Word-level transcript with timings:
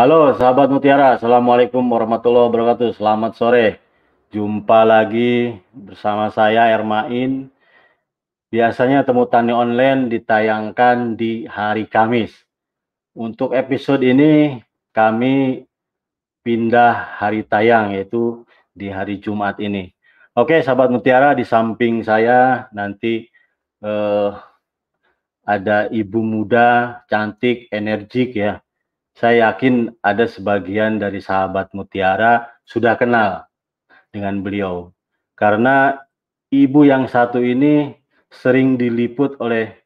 Halo 0.00 0.32
sahabat 0.32 0.72
Mutiara, 0.72 1.20
Assalamualaikum 1.20 1.84
warahmatullahi 1.84 2.48
wabarakatuh. 2.48 2.96
Selamat 2.96 3.36
sore. 3.36 3.84
Jumpa 4.32 4.80
lagi 4.80 5.60
bersama 5.76 6.32
saya 6.32 6.72
Ermain. 6.72 7.52
Biasanya 8.48 9.04
Temu 9.04 9.28
Tani 9.28 9.52
Online 9.52 10.08
ditayangkan 10.08 11.20
di 11.20 11.44
hari 11.44 11.84
Kamis. 11.84 12.32
Untuk 13.12 13.52
episode 13.52 14.00
ini 14.00 14.64
kami 14.96 15.68
pindah 16.48 17.20
hari 17.20 17.44
tayang 17.44 17.92
yaitu 17.92 18.48
di 18.72 18.88
hari 18.88 19.20
Jumat 19.20 19.60
ini. 19.60 19.92
Oke 20.32 20.64
sahabat 20.64 20.88
Mutiara, 20.88 21.36
di 21.36 21.44
samping 21.44 22.00
saya 22.00 22.72
nanti 22.72 23.28
eh, 23.84 24.30
ada 25.44 25.92
ibu 25.92 26.24
muda, 26.24 27.04
cantik, 27.04 27.68
energik 27.68 28.32
ya. 28.32 28.64
Saya 29.20 29.52
yakin 29.52 30.00
ada 30.00 30.24
sebagian 30.24 30.96
dari 30.96 31.20
sahabat 31.20 31.76
Mutiara 31.76 32.48
sudah 32.64 32.96
kenal 32.96 33.44
dengan 34.08 34.40
beliau. 34.40 34.96
Karena 35.36 36.00
ibu 36.48 36.88
yang 36.88 37.04
satu 37.04 37.44
ini 37.44 37.92
sering 38.32 38.80
diliput 38.80 39.36
oleh 39.36 39.76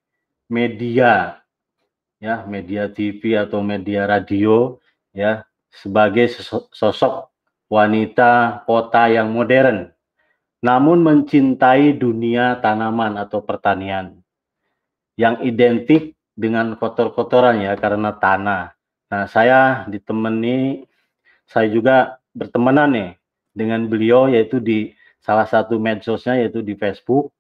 media 0.47 1.43
ya, 2.23 2.47
media 2.47 2.87
TV 2.87 3.35
atau 3.35 3.59
media 3.59 4.07
radio 4.07 4.79
ya 5.11 5.43
sebagai 5.67 6.31
sosok 6.71 7.35
wanita 7.67 8.63
kota 8.71 9.11
yang 9.11 9.35
modern 9.35 9.91
namun 10.63 11.03
mencintai 11.03 11.93
dunia 11.99 12.63
tanaman 12.63 13.19
atau 13.19 13.43
pertanian 13.43 14.15
yang 15.19 15.43
identik 15.43 16.15
dengan 16.35 16.75
kotor-kotoran 16.79 17.63
ya 17.63 17.75
karena 17.79 18.15
tanah. 18.15 18.74
Nah, 19.15 19.31
saya 19.31 19.87
ditemani 19.87 20.83
saya 21.47 21.71
juga 21.71 22.19
bertemanan 22.35 22.91
nih 22.91 23.11
dengan 23.55 23.87
beliau 23.87 24.27
yaitu 24.27 24.59
di 24.59 24.91
salah 25.23 25.47
satu 25.47 25.79
medsosnya 25.79 26.43
yaitu 26.43 26.67
di 26.67 26.75
Facebook. 26.75 27.31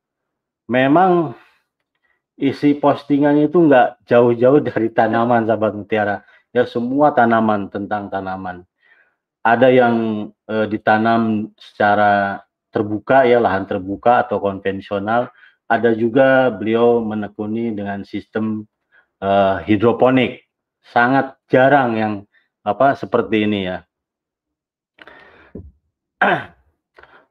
Memang 0.71 1.35
isi 2.39 2.79
postingannya 2.79 3.51
itu 3.51 3.59
enggak 3.59 3.99
jauh-jauh 4.07 4.63
dari 4.63 4.87
tanaman 4.95 5.51
sahabat 5.51 5.75
mutiara. 5.75 6.23
Ya 6.55 6.63
semua 6.63 7.11
tanaman 7.11 7.67
tentang 7.67 8.07
tanaman. 8.07 8.63
Ada 9.43 9.75
yang 9.75 10.31
e, 10.47 10.71
ditanam 10.71 11.51
secara 11.59 12.47
terbuka 12.71 13.27
ya 13.27 13.43
lahan 13.43 13.67
terbuka 13.67 14.23
atau 14.23 14.39
konvensional 14.39 15.35
ada 15.67 15.91
juga 15.91 16.55
beliau 16.55 17.03
menekuni 17.03 17.75
dengan 17.75 18.07
sistem 18.07 18.63
uh, 19.19 19.59
hidroponik. 19.67 20.44
Sangat 20.85 21.41
jarang 21.49 21.97
yang 21.97 22.15
apa 22.61 22.93
seperti 22.97 23.49
ini 23.49 23.69
ya. 23.69 23.79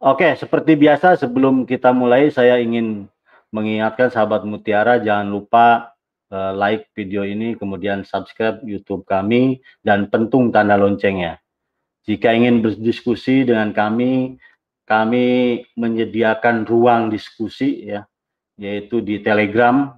Oke, 0.03 0.35
seperti 0.35 0.75
biasa 0.75 1.15
sebelum 1.15 1.63
kita 1.63 1.95
mulai 1.95 2.27
saya 2.27 2.59
ingin 2.59 3.07
mengingatkan 3.53 4.09
sahabat 4.09 4.43
Mutiara 4.43 4.97
jangan 4.99 5.29
lupa 5.29 5.93
uh, 6.33 6.51
like 6.57 6.89
video 6.97 7.21
ini 7.21 7.53
kemudian 7.53 8.01
subscribe 8.01 8.59
YouTube 8.65 9.05
kami 9.05 9.61
dan 9.85 10.09
pentung 10.09 10.49
tanda 10.49 10.75
loncengnya. 10.75 11.37
Jika 12.03 12.35
ingin 12.35 12.59
berdiskusi 12.59 13.47
dengan 13.47 13.71
kami, 13.71 14.35
kami 14.83 15.25
menyediakan 15.79 16.67
ruang 16.67 17.07
diskusi 17.07 17.87
ya 17.87 18.03
yaitu 18.57 18.99
di 18.99 19.21
Telegram. 19.23 19.93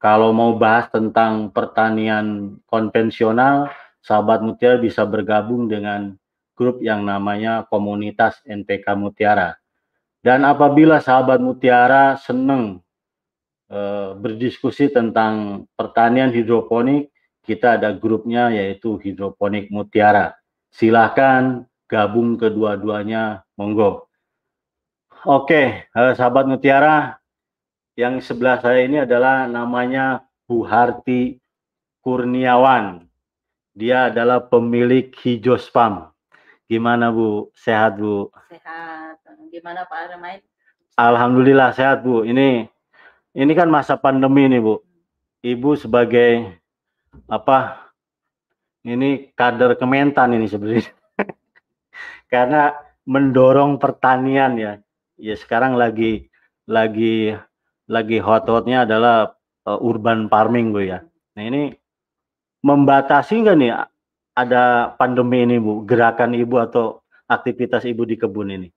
Kalau 0.00 0.32
mau 0.32 0.56
bahas 0.56 0.88
tentang 0.88 1.52
pertanian 1.52 2.56
konvensional, 2.64 3.68
sahabat 4.00 4.40
Mutiara 4.40 4.80
bisa 4.80 5.04
bergabung 5.04 5.68
dengan 5.68 6.16
grup 6.56 6.80
yang 6.80 7.04
namanya 7.04 7.68
Komunitas 7.68 8.40
NPK 8.48 8.96
Mutiara. 8.96 9.60
Dan 10.24 10.48
apabila 10.48 11.04
sahabat 11.04 11.44
Mutiara 11.44 12.16
senang 12.16 12.80
e, 13.68 13.80
berdiskusi 14.16 14.88
tentang 14.88 15.68
pertanian 15.76 16.32
hidroponik, 16.32 17.12
kita 17.44 17.76
ada 17.76 17.92
grupnya 17.92 18.48
yaitu 18.48 18.96
Hidroponik 18.96 19.68
Mutiara. 19.68 20.32
Silahkan 20.72 21.68
gabung 21.84 22.40
kedua-duanya, 22.40 23.44
monggo. 23.52 24.08
Oke, 25.28 25.84
eh, 25.84 26.12
sahabat 26.16 26.48
Mutiara, 26.48 27.19
yang 28.00 28.24
sebelah 28.24 28.56
saya 28.64 28.80
ini 28.88 29.04
adalah 29.04 29.44
namanya 29.44 30.24
Bu 30.48 30.64
Harti 30.64 31.36
Kurniawan. 32.00 33.04
Dia 33.76 34.08
adalah 34.08 34.40
pemilik 34.40 35.12
hijau 35.20 35.60
spam. 35.60 36.08
Gimana 36.64 37.12
Bu? 37.12 37.52
Sehat 37.52 38.00
Bu? 38.00 38.32
Sehat. 38.48 39.20
Gimana 39.52 39.84
Pak 39.84 40.16
Armain? 40.16 40.40
Alhamdulillah 40.96 41.76
sehat 41.76 42.00
Bu. 42.00 42.24
Ini 42.24 42.64
ini 43.36 43.52
kan 43.52 43.68
masa 43.68 44.00
pandemi 44.00 44.48
nih 44.48 44.64
Bu. 44.64 44.80
Ibu 45.44 45.76
sebagai 45.76 46.56
apa? 47.28 47.84
Ini 48.80 49.36
kader 49.36 49.76
Kementan 49.76 50.32
ini 50.32 50.48
sebenarnya. 50.48 50.88
Karena 52.32 52.72
mendorong 53.04 53.76
pertanian 53.76 54.56
ya. 54.56 54.72
Ya 55.20 55.36
sekarang 55.36 55.76
lagi 55.76 56.32
lagi 56.64 57.36
lagi 57.90 58.22
hot-hotnya 58.22 58.86
adalah 58.86 59.34
uh, 59.66 59.78
urban 59.82 60.30
farming 60.30 60.70
Bu 60.70 60.86
ya. 60.86 61.02
Nah 61.34 61.42
ini 61.42 61.74
membatasi 62.62 63.42
nggak 63.42 63.56
nih 63.58 63.72
ada 64.38 64.94
pandemi 64.94 65.42
ini 65.42 65.58
Bu, 65.58 65.82
gerakan 65.82 66.38
Ibu 66.38 66.56
atau 66.62 67.02
aktivitas 67.26 67.82
Ibu 67.82 68.06
di 68.06 68.16
kebun 68.16 68.54
ini? 68.54 68.68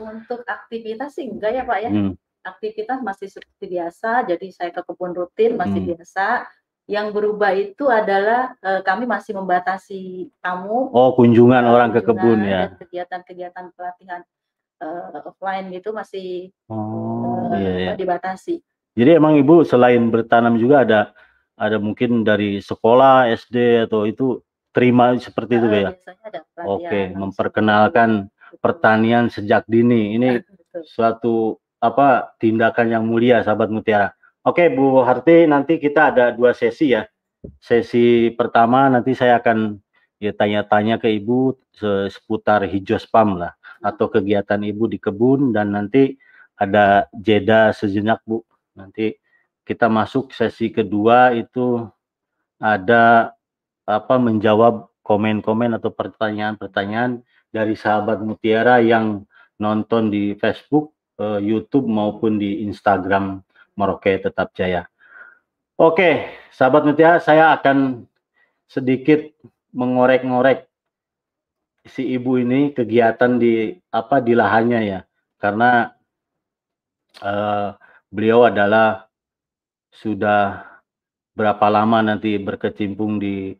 Untuk 0.00 0.42
aktivitas 0.48 1.20
sih 1.20 1.28
enggak 1.28 1.52
ya 1.52 1.62
Pak 1.68 1.78
ya. 1.84 1.90
Hmm. 1.92 2.12
Aktivitas 2.40 3.04
masih 3.04 3.28
seperti 3.28 3.66
biasa, 3.68 4.24
jadi 4.24 4.46
saya 4.48 4.70
ke 4.72 4.80
kebun 4.80 5.12
rutin 5.12 5.60
masih 5.60 5.84
hmm. 5.84 5.90
biasa. 5.92 6.48
Yang 6.88 7.06
berubah 7.12 7.52
itu 7.52 7.84
adalah 7.92 8.56
uh, 8.64 8.80
kami 8.80 9.04
masih 9.04 9.36
membatasi 9.36 10.32
tamu. 10.40 10.88
Oh, 10.88 11.12
kunjungan 11.12 11.60
uh, 11.68 11.72
orang 11.76 11.92
ke 11.92 12.00
kebun 12.00 12.40
ya. 12.48 12.72
Kegiatan-kegiatan 12.80 13.76
pelatihan 13.76 14.24
uh, 14.80 15.28
offline 15.28 15.68
gitu 15.74 15.92
masih 15.92 16.48
oh, 16.72 17.07
uh, 17.48 17.58
iya, 17.58 17.72
iya. 17.76 17.92
dibatasi. 17.96 18.60
Jadi 18.98 19.10
emang 19.14 19.38
ibu 19.38 19.62
selain 19.62 20.02
bertanam 20.10 20.58
juga 20.58 20.84
ada 20.84 21.00
ada 21.58 21.76
mungkin 21.80 22.22
dari 22.22 22.62
sekolah 22.62 23.30
SD 23.34 23.88
atau 23.88 24.06
itu 24.06 24.42
terima 24.70 25.16
seperti 25.18 25.56
uh, 25.56 25.58
itu 25.58 25.68
ya? 25.72 25.90
Oke, 26.68 27.00
memperkenalkan 27.16 28.28
betul. 28.28 28.58
pertanian 28.60 29.32
sejak 29.32 29.64
dini 29.66 30.14
ini 30.14 30.28
betul. 30.42 30.82
suatu 30.86 31.34
apa 31.78 32.34
tindakan 32.42 32.90
yang 32.90 33.04
mulia 33.06 33.42
sahabat 33.42 33.70
mutiara. 33.70 34.14
Oke 34.46 34.70
Bu 34.72 35.04
Harti 35.04 35.44
nanti 35.44 35.76
kita 35.78 36.14
ada 36.14 36.30
dua 36.34 36.54
sesi 36.54 36.94
ya. 36.94 37.06
Sesi 37.62 38.34
pertama 38.34 38.90
nanti 38.90 39.14
saya 39.14 39.38
akan 39.38 39.78
ya 40.18 40.34
tanya-tanya 40.34 40.98
ke 40.98 41.06
Ibu 41.06 41.54
seputar 42.10 42.66
hijau 42.66 42.98
spam 42.98 43.38
lah 43.38 43.54
atau 43.78 44.10
kegiatan 44.10 44.58
Ibu 44.58 44.90
di 44.90 44.98
kebun 44.98 45.54
dan 45.54 45.74
nanti 45.74 46.18
ada 46.58 47.06
jeda 47.14 47.70
sejenak 47.70 48.20
Bu. 48.26 48.42
Nanti 48.74 49.14
kita 49.62 49.86
masuk 49.86 50.34
sesi 50.34 50.74
kedua 50.74 51.32
itu 51.32 51.86
ada 52.58 53.32
apa 53.86 54.14
menjawab 54.18 54.90
komen-komen 55.06 55.78
atau 55.78 55.88
pertanyaan-pertanyaan 55.94 57.24
dari 57.48 57.72
sahabat 57.78 58.20
Mutiara 58.20 58.82
yang 58.84 59.24
nonton 59.56 60.12
di 60.12 60.36
Facebook, 60.36 60.92
eh, 61.16 61.40
YouTube 61.40 61.88
maupun 61.88 62.36
di 62.36 62.66
Instagram 62.68 63.40
Merauke 63.78 64.20
Tetap 64.20 64.52
Jaya. 64.52 64.84
Oke, 65.78 66.28
sahabat 66.52 66.84
Mutiara, 66.84 67.22
saya 67.22 67.54
akan 67.56 68.04
sedikit 68.68 69.24
mengorek-ngorek 69.72 70.68
si 71.88 72.04
ibu 72.04 72.36
ini 72.36 72.76
kegiatan 72.76 73.40
di 73.40 73.72
apa 73.88 74.20
di 74.20 74.36
lahannya 74.36 74.80
ya 74.84 75.00
karena 75.40 75.96
uh, 77.22 77.74
beliau 78.08 78.46
adalah 78.46 79.08
sudah 79.92 80.64
berapa 81.34 81.66
lama 81.70 82.02
nanti 82.02 82.34
berkecimpung 82.38 83.22
di 83.22 83.54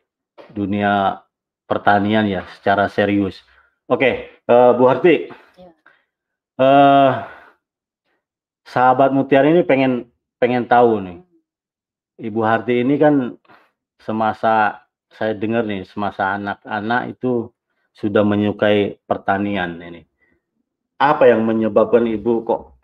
dunia 0.50 1.22
pertanian 1.66 2.26
ya 2.26 2.42
secara 2.58 2.90
serius. 2.90 3.42
Oke, 3.88 4.42
uh, 4.50 4.76
Bu 4.76 4.84
Harti, 4.88 5.30
ya. 5.56 5.70
uh, 6.60 7.10
sahabat 8.68 9.14
Mutiara 9.14 9.48
ini 9.48 9.64
pengen 9.64 10.12
pengen 10.36 10.68
tahu 10.68 11.00
nih, 11.00 11.18
Ibu 12.28 12.40
Harti 12.44 12.84
ini 12.84 13.00
kan 13.00 13.36
semasa 14.02 14.84
saya 15.08 15.32
dengar 15.34 15.64
nih 15.64 15.88
semasa 15.88 16.36
anak-anak 16.36 17.16
itu 17.16 17.50
sudah 17.96 18.22
menyukai 18.22 19.00
pertanian 19.08 19.80
ini. 19.80 20.04
Apa 20.98 21.30
yang 21.30 21.46
menyebabkan 21.46 22.06
ibu 22.06 22.42
kok 22.46 22.77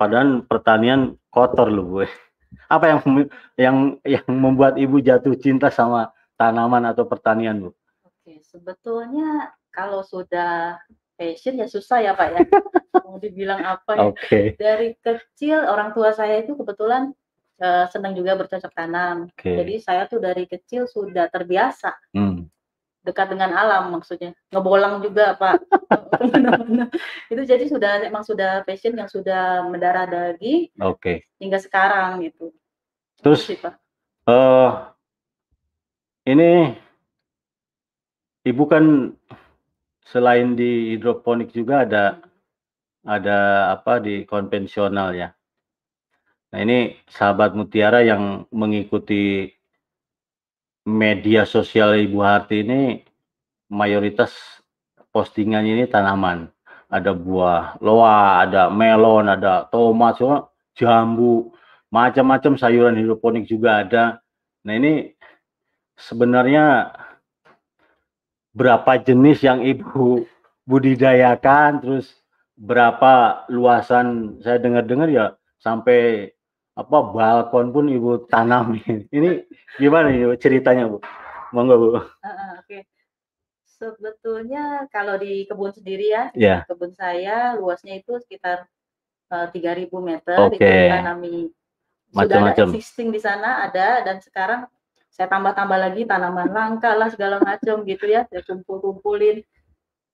padahal 0.00 0.48
pertanian 0.48 1.20
kotor 1.28 1.68
loh 1.68 2.00
gue. 2.00 2.08
Apa 2.72 2.96
yang 2.96 3.00
yang 3.60 3.76
yang 4.08 4.24
membuat 4.32 4.80
ibu 4.80 4.96
jatuh 5.04 5.36
cinta 5.36 5.68
sama 5.68 6.08
tanaman 6.40 6.88
atau 6.88 7.04
pertanian 7.04 7.68
bu? 7.68 7.70
Oke, 8.08 8.40
sebetulnya 8.40 9.52
kalau 9.68 10.00
sudah 10.00 10.80
passion 11.20 11.60
ya 11.60 11.68
susah 11.68 12.00
ya 12.00 12.16
Pak 12.16 12.28
ya. 12.32 12.40
Mau 13.04 13.20
dibilang 13.20 13.60
apa 13.60 13.92
ya. 13.92 14.08
Oke. 14.08 14.40
Dari 14.56 14.96
kecil 15.04 15.68
orang 15.68 15.92
tua 15.92 16.16
saya 16.16 16.40
itu 16.40 16.56
kebetulan 16.56 17.12
uh, 17.60 17.84
senang 17.92 18.16
juga 18.16 18.40
bercocok 18.40 18.72
tanam. 18.72 19.28
Oke. 19.28 19.52
Jadi 19.52 19.74
saya 19.84 20.08
tuh 20.08 20.24
dari 20.24 20.48
kecil 20.48 20.88
sudah 20.88 21.28
terbiasa 21.28 21.92
Hmm. 22.16 22.48
Dekat 23.00 23.32
dengan 23.32 23.52
alam 23.56 23.92
maksudnya. 23.96 24.36
Ngebolang 24.52 25.00
juga 25.00 25.36
Pak. 25.36 25.56
Itu 27.32 27.42
jadi 27.44 27.64
sudah 27.66 28.04
emang 28.04 28.24
sudah 28.24 28.62
passion 28.64 28.96
yang 28.96 29.08
sudah 29.08 29.64
mendarah 29.68 30.04
daging 30.08 30.72
Oke. 30.80 31.28
hingga 31.40 31.58
sekarang 31.60 32.24
gitu. 32.24 32.52
Terus 33.20 33.44
sih, 33.44 33.56
Pak. 33.60 33.76
eh 34.28 34.70
ini 36.28 36.76
Ibu 38.40 38.64
kan 38.64 39.12
selain 40.08 40.56
di 40.56 40.96
hidroponik 40.96 41.52
juga 41.52 41.84
ada 41.84 42.04
ada 43.04 43.70
apa 43.76 44.00
di 44.00 44.24
konvensional 44.24 45.12
ya. 45.12 45.28
Nah 46.50 46.58
ini 46.64 46.96
sahabat 47.06 47.52
mutiara 47.52 48.00
yang 48.00 48.48
mengikuti 48.50 49.52
media 50.86 51.44
sosial 51.44 51.96
Ibu 51.96 52.18
Harti 52.24 52.64
ini 52.64 53.04
mayoritas 53.70 54.32
postingannya 55.14 55.80
ini 55.80 55.86
tanaman. 55.86 56.50
Ada 56.90 57.14
buah 57.14 57.78
loa, 57.78 58.42
ada 58.42 58.66
melon, 58.66 59.30
ada 59.30 59.70
tomat, 59.70 60.18
semua 60.18 60.50
jambu, 60.74 61.54
macam-macam 61.94 62.58
sayuran 62.58 62.98
hidroponik 62.98 63.46
juga 63.46 63.86
ada. 63.86 64.04
Nah 64.66 64.74
ini 64.74 65.14
sebenarnya 65.94 66.90
berapa 68.50 68.98
jenis 68.98 69.46
yang 69.46 69.62
Ibu 69.62 70.26
budidayakan, 70.66 71.78
terus 71.78 72.10
berapa 72.58 73.46
luasan 73.48 74.38
saya 74.42 74.58
dengar-dengar 74.58 75.08
ya 75.08 75.26
sampai 75.62 76.30
apa 76.80 76.96
balkon 77.12 77.68
pun 77.76 77.84
Ibu 77.92 78.24
tanami. 78.32 78.80
Ini 79.16 79.44
gimana 79.76 80.08
nih 80.08 80.32
ceritanya 80.40 80.88
Bu? 80.88 80.98
Monggo 81.52 81.74
Bu. 81.76 81.88
Heeh, 82.24 82.50
oke. 82.64 82.78
Sebetulnya 83.64 84.88
kalau 84.92 85.16
di 85.16 85.44
kebun 85.48 85.72
sendiri 85.72 86.12
ya, 86.12 86.24
Ya. 86.36 86.64
kebun 86.68 86.92
saya 86.92 87.56
luasnya 87.56 88.00
itu 88.00 88.16
sekitar 88.20 88.68
eh, 89.30 89.46
3.000 89.52 90.00
meter 90.00 90.36
itu 90.48 90.56
Oke. 90.56 90.68
ditanami. 90.68 91.38
Sudah 92.10 92.42
ada 92.50 92.66
existing 92.66 93.14
di 93.14 93.20
sana 93.22 93.70
ada 93.70 94.02
dan 94.02 94.18
sekarang 94.18 94.66
saya 95.14 95.30
tambah-tambah 95.30 95.78
lagi 95.78 96.02
tanaman 96.06 96.50
langka 96.50 96.90
lah 96.98 97.06
segala 97.06 97.38
macam 97.38 97.86
gitu 97.86 98.04
ya, 98.10 98.26
saya 98.26 98.42
kumpul-kumpulin. 98.42 99.42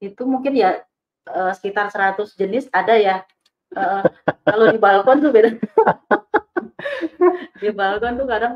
Itu 0.02 0.28
mungkin 0.28 0.52
ya 0.56 0.82
eh, 1.30 1.52
sekitar 1.56 1.88
100 1.90 2.36
jenis 2.36 2.68
ada 2.70 2.94
ya. 2.98 3.16
Eh, 3.74 4.02
kalau 4.46 4.70
di 4.70 4.78
balkon 4.78 5.20
tuh 5.22 5.30
beda. 5.34 5.50
di 7.60 7.68
balkon 7.72 8.20
tuh 8.20 8.28
kadang 8.28 8.54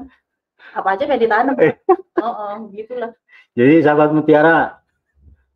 apa 0.76 0.88
aja 0.94 1.04
kayak 1.08 1.22
ditanam. 1.22 1.56
Eh. 1.58 1.74
Oh, 2.20 2.30
oh, 2.30 2.54
gitulah. 2.70 3.12
Jadi 3.56 3.82
sahabat 3.82 4.14
mutiara 4.14 4.80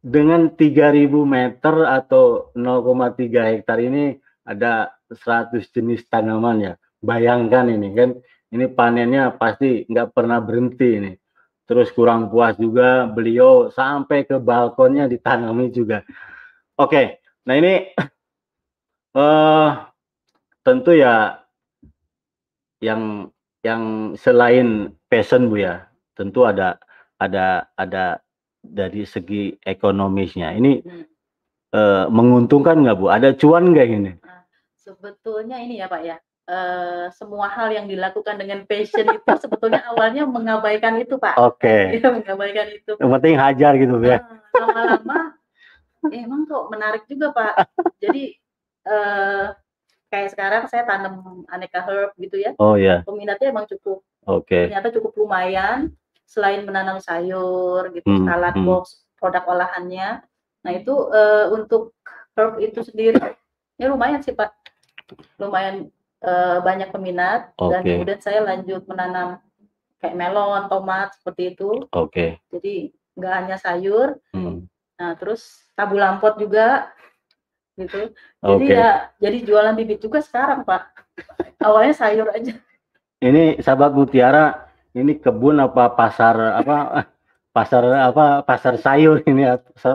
dengan 0.05 0.53
3000 0.53 1.09
meter 1.25 1.75
atau 1.87 2.51
0,3 2.53 3.53
hektar 3.55 3.79
ini 3.81 4.19
ada 4.45 4.93
100 5.09 5.65
jenis 5.71 6.05
tanaman 6.11 6.57
ya. 6.61 6.73
Bayangkan 7.05 7.69
ini 7.69 7.89
kan, 7.93 8.11
ini 8.53 8.65
panennya 8.69 9.37
pasti 9.37 9.85
nggak 9.89 10.13
pernah 10.13 10.41
berhenti 10.41 10.89
ini. 10.99 11.13
Terus 11.65 11.89
kurang 11.97 12.29
puas 12.29 12.61
juga 12.61 13.09
beliau 13.09 13.73
sampai 13.73 14.29
ke 14.29 14.37
balkonnya 14.37 15.09
ditanami 15.09 15.73
juga. 15.73 16.05
Oke, 16.77 17.25
nah 17.49 17.55
ini 17.57 17.95
eh 19.15 19.71
tentu 20.61 20.93
ya 20.93 21.44
yang 22.85 23.33
yang 23.65 23.83
selain 24.15 24.93
passion 25.09 25.49
Bu 25.49 25.57
ya, 25.57 25.89
tentu 26.13 26.45
ada 26.45 26.77
ada 27.17 27.65
ada 27.81 28.21
dari 28.61 29.09
segi 29.09 29.57
ekonomisnya. 29.65 30.53
Ini 30.53 30.73
Hmm. 30.85 31.05
eh, 31.73 32.05
menguntungkan 32.13 32.85
nggak 32.85 32.97
Bu? 32.97 33.09
Ada 33.09 33.33
cuan 33.35 33.73
nggak 33.73 33.89
ini? 33.89 34.13
Sebetulnya 34.77 35.57
ini 35.59 35.81
ya 35.81 35.89
Pak 35.89 36.03
ya, 36.05 36.17
eh, 36.45 37.09
semua 37.11 37.49
hal 37.49 37.73
yang 37.73 37.89
dilakukan 37.89 38.37
dengan 38.37 38.69
passion 38.69 39.09
itu 39.09 39.33
sebetulnya 39.41 39.81
awalnya 39.89 40.29
mengabaikan 40.29 41.01
itu 41.01 41.17
Pak. 41.17 41.41
Oke, 41.41 41.89
Iya, 41.97 42.13
mengabaikan 42.13 42.69
itu. 42.69 42.93
yang 43.01 43.11
penting 43.17 43.35
hajar 43.35 43.73
gitu 43.81 43.97
ya. 44.05 44.21
Ah, 44.21 44.61
lama-lama 44.61 45.19
eh, 46.13 46.21
emang 46.21 46.45
kok 46.45 46.69
menarik 46.69 47.09
juga 47.09 47.33
Pak. 47.33 47.55
Jadi 47.97 48.37
eh, 48.85 49.47
kayak 50.15 50.31
sekarang 50.31 50.63
saya 50.71 50.87
tanam 50.87 51.43
aneka 51.51 51.83
herb 51.83 52.15
gitu 52.15 52.39
ya. 52.39 52.55
Oh 52.63 52.79
ya, 52.79 53.03
Peminatnya 53.03 53.51
emang 53.51 53.67
cukup 53.67 54.07
oke. 54.31 54.47
ternyata 54.71 54.95
cukup 54.95 55.11
lumayan 55.19 55.91
selain 56.23 56.63
menanam 56.63 57.03
sayur 57.03 57.91
gitu, 57.91 58.07
Hmm, 58.07 58.25
salad 58.31 58.55
hmm. 58.55 58.63
box, 58.65 59.03
produk 59.19 59.43
olahannya. 59.51 60.23
Nah, 60.63 60.73
itu 60.73 60.95
eh, 61.11 61.47
untuk 61.51 61.99
herb 62.39 62.63
itu 62.63 62.87
sendiri 62.87 63.19
ya 63.75 63.91
lumayan 63.91 64.23
sih 64.23 64.31
Pak. 64.33 64.55
Lumayan 65.43 65.91
eh, 66.23 66.59
banyak 66.63 66.95
peminat 66.95 67.51
dan 67.59 67.83
Oke. 67.83 67.91
kemudian 67.99 68.21
saya 68.23 68.41
lanjut 68.47 68.87
menanam 68.87 69.43
kayak 69.99 70.15
melon, 70.15 70.71
tomat 70.71 71.11
seperti 71.19 71.59
itu. 71.59 71.91
Oke. 71.91 72.39
Jadi 72.55 72.95
nggak 73.19 73.35
hanya 73.35 73.57
sayur, 73.59 74.23
Hmm, 74.31 74.71
Nah, 74.95 75.19
terus 75.19 75.67
tabu 75.75 75.99
lampot 75.99 76.39
juga 76.39 76.87
gitu. 77.75 78.15
Jadi 78.39 78.65
Oke. 78.65 78.75
ya 78.75 79.11
jadi 79.19 79.39
jualan 79.43 79.75
bibit 79.75 79.99
juga 79.99 80.23
sekarang, 80.23 80.63
Pak. 80.63 80.83
Awalnya 81.59 81.95
sayur 81.95 82.29
aja. 82.31 82.55
Ini 83.19 83.59
sahabat 83.63 83.95
mutiara, 83.95 84.69
ini 84.93 85.17
kebun 85.19 85.59
apa 85.59 85.91
pasar 85.91 86.61
apa 86.61 87.07
pasar 87.51 87.83
apa 88.13 88.43
pasar 88.43 88.75
sayur 88.79 89.23
ini 89.25 89.47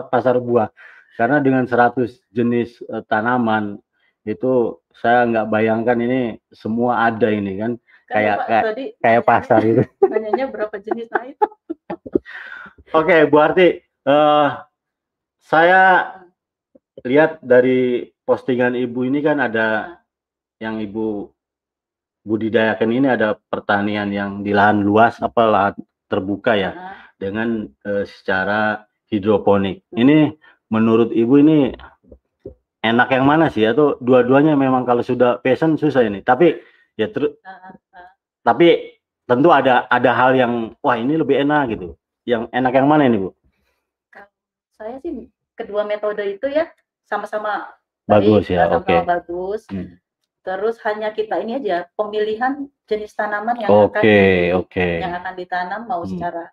pasar- 0.08 0.40
buah. 0.40 0.68
Karena 1.16 1.36
dengan 1.38 1.68
100 1.68 2.16
jenis 2.32 2.80
eh, 2.80 3.04
tanaman 3.04 3.76
itu 4.24 4.80
saya 4.96 5.24
nggak 5.28 5.46
bayangkan 5.48 5.96
ini 6.00 6.20
semua 6.52 7.08
ada 7.08 7.28
ini 7.28 7.56
kan 7.60 7.72
Kayak- 8.08 8.40
kayak- 8.48 8.64
tadi 8.72 8.84
kayak 8.98 9.22
pasar 9.24 9.60
gitu. 9.62 9.82
Nanyanya 10.10 10.46
berapa 10.48 10.76
jenis 10.80 11.08
itu. 11.28 11.46
Oke, 12.90 13.22
Bu 13.30 13.36
Arti, 13.38 13.78
eh, 13.84 14.48
saya 15.38 15.82
lihat 17.04 17.40
dari 17.40 18.08
postingan 18.24 18.76
Ibu 18.76 19.08
ini 19.08 19.20
kan 19.24 19.40
ada 19.40 19.98
yang 20.60 20.78
Ibu 20.80 21.28
budidayakan 22.24 22.90
ini 22.92 23.06
ada 23.08 23.36
pertanian 23.36 24.12
yang 24.12 24.44
di 24.44 24.52
lahan 24.52 24.84
luas 24.84 25.16
apa 25.24 25.42
lahan 25.48 25.74
terbuka 26.10 26.52
ya 26.58 26.72
Nah, 26.76 26.96
dengan 27.20 27.68
eh, 27.84 28.04
secara 28.08 28.84
hidroponik. 29.12 29.84
Ini 29.92 30.32
menurut 30.72 31.12
Ibu 31.12 31.34
ini 31.40 31.58
enak 32.80 33.08
yang 33.12 33.24
mana 33.28 33.52
sih 33.52 33.64
atau 33.68 34.00
dua-duanya 34.00 34.56
memang 34.56 34.88
kalau 34.88 35.04
sudah 35.04 35.40
passion 35.40 35.76
susah 35.76 36.04
ini. 36.04 36.24
Tapi 36.24 36.56
ya 36.96 37.08
terus 37.12 37.36
nah. 37.44 37.76
tapi 38.40 38.96
tentu 39.28 39.52
ada 39.52 39.84
ada 39.88 40.10
hal 40.16 40.32
yang 40.36 40.52
wah 40.80 40.96
ini 40.96 41.20
lebih 41.20 41.44
enak 41.44 41.76
gitu. 41.76 41.96
Yang 42.24 42.48
enak 42.52 42.72
yang 42.76 42.88
mana 42.88 43.08
ini, 43.08 43.16
Bu? 43.20 43.30
Saya 44.76 44.96
sih 45.04 45.28
kedua 45.56 45.84
metode 45.84 46.24
itu 46.24 46.48
ya 46.48 46.68
sama-sama 47.10 47.66
Bagus 48.06 48.46
baik, 48.46 48.54
ya, 48.54 48.64
sama-sama 48.64 48.78
oke. 48.78 48.96
bagus. 49.04 49.60
Hmm. 49.66 49.98
Terus 50.40 50.76
hanya 50.82 51.10
kita 51.10 51.36
ini 51.36 51.58
aja 51.58 51.90
pemilihan 51.92 52.52
jenis 52.86 53.12
tanaman 53.12 53.60
yang 53.60 53.68
akan 53.68 53.90
Oke, 53.92 54.00
di- 54.00 54.54
oke. 54.56 54.88
yang 55.02 55.12
akan 55.12 55.34
ditanam 55.36 55.80
mau 55.84 56.00
Hmm. 56.00 56.10
secara 56.10 56.44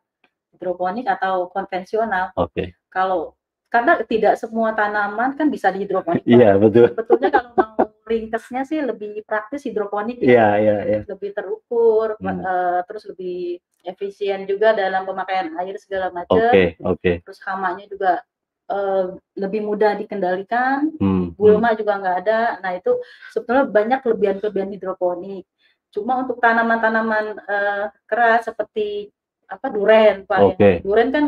hidroponik 0.51 1.05
atau 1.07 1.47
konvensional. 1.47 2.33
Oke. 2.35 2.75
Kalau 2.89 3.37
karena 3.69 3.99
tidak 4.03 4.35
semua 4.35 4.73
tanaman 4.73 5.33
kan 5.33 5.47
bisa 5.47 5.69
di 5.69 5.85
hidroponik. 5.85 6.25
Pak. 6.25 6.29
Iya, 6.35 6.57
betul. 6.57 6.87
Sebetulnya 6.91 7.29
kalau 7.31 7.51
mau 7.55 7.73
ringkesnya 8.03 8.61
sih 8.63 8.79
lebih 8.79 9.23
praktis 9.23 9.63
hidroponik 9.63 10.19
ya. 10.19 10.27
Iya, 10.27 10.47
iya, 10.59 10.75
iya. 10.83 10.99
Lebih 11.07 11.31
terukur, 11.31 12.15
Hmm. 12.19 12.43
eh, 12.43 12.79
terus 12.85 13.03
lebih 13.07 13.59
efisien 13.83 14.43
juga 14.43 14.75
dalam 14.75 15.07
pemakaian 15.07 15.47
air 15.57 15.79
segala 15.79 16.11
macam. 16.11 16.35
Oke, 16.35 16.75
oke. 16.83 17.11
Terus 17.23 17.39
hamanya 17.47 17.87
juga 17.87 18.19
eh, 18.67 19.05
lebih 19.39 19.61
mudah 19.63 19.95
dikendalikan. 19.97 20.91
Hmm, 20.99 21.31
hmm. 21.31 21.39
Gulma 21.39 21.73
juga 21.73 21.99
nggak 21.99 22.17
ada. 22.25 22.41
Nah 22.63 22.71
itu 22.75 22.99
sebetulnya 23.31 23.65
banyak 23.67 23.99
kelebihan-kelebihan 24.03 24.69
hidroponik. 24.75 25.43
Cuma 25.91 26.19
untuk 26.21 26.37
tanaman-tanaman 26.43 27.25
eh, 27.41 27.85
keras 28.07 28.47
seperti 28.47 29.09
apa 29.47 29.67
duren, 29.71 30.27
Pak. 30.27 30.39
ya. 30.39 30.45
Oke. 30.51 30.71
Duren 30.83 31.09
kan 31.09 31.25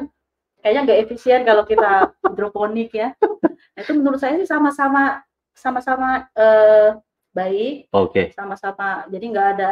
kayaknya 0.60 0.82
nggak 0.84 1.00
efisien 1.08 1.42
kalau 1.48 1.64
kita 1.64 2.12
hidroponik 2.32 2.92
ya. 2.92 3.16
Nah, 3.76 3.80
itu 3.80 3.92
menurut 3.96 4.20
saya 4.20 4.36
sih 4.40 4.48
sama-sama 4.48 5.24
sama-sama 5.56 6.28
eh, 6.36 6.96
baik, 7.32 7.92
Oke. 7.96 8.36
sama-sama. 8.36 9.08
Jadi 9.08 9.26
nggak 9.32 9.50
ada 9.58 9.70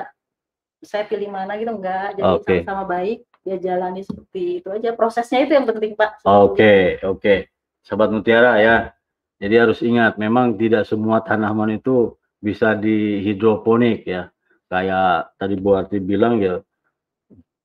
saya 0.79 1.03
pilih 1.09 1.27
mana 1.27 1.59
gitu 1.59 1.75
nggak. 1.75 2.19
Jadi 2.19 2.31
Oke. 2.31 2.63
sama-sama 2.63 2.83
baik 2.87 3.27
ya 3.47 3.55
jalani 3.55 4.03
seperti 4.03 4.59
itu 4.59 4.67
aja 4.67 4.91
prosesnya 4.91 5.47
itu 5.47 5.55
yang 5.55 5.63
penting 5.63 5.95
Pak. 5.95 6.19
Oke 6.27 6.27
okay, 6.27 6.81
oke 7.07 7.19
okay. 7.23 7.39
Sahabat 7.87 8.11
mutiara 8.11 8.59
ya. 8.59 8.91
Jadi 9.39 9.55
harus 9.55 9.79
ingat 9.79 10.19
memang 10.19 10.59
tidak 10.59 10.83
semua 10.83 11.23
tanaman 11.23 11.79
itu 11.79 12.19
bisa 12.43 12.75
di 12.75 13.23
hidroponik 13.23 14.03
ya. 14.03 14.27
Kayak 14.67 15.31
tadi 15.39 15.55
Bu 15.55 15.79
Arti 15.79 16.03
bilang 16.03 16.43
ya 16.43 16.59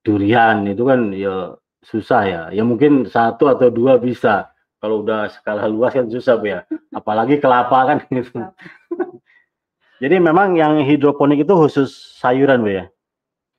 durian 0.07 0.63
itu 0.63 0.87
kan 0.87 1.11
ya 1.11 1.59
susah 1.83 2.23
ya. 2.23 2.41
Ya 2.55 2.63
mungkin 2.63 3.03
satu 3.03 3.51
atau 3.51 3.67
dua 3.67 3.99
bisa. 3.99 4.47
Kalau 4.79 5.03
udah 5.03 5.31
skala 5.31 5.67
luas 5.67 5.91
kan 5.91 6.07
susah 6.07 6.39
Bu 6.39 6.47
ya. 6.47 6.63
Apalagi 6.95 7.43
kelapa 7.43 7.83
kan 7.83 7.97
gitu. 8.07 8.39
Jadi 10.03 10.19
memang 10.19 10.55
yang 10.55 10.79
hidroponik 10.83 11.43
itu 11.43 11.53
khusus 11.55 12.15
sayuran 12.19 12.63
Bu 12.63 12.71
ya? 12.71 12.85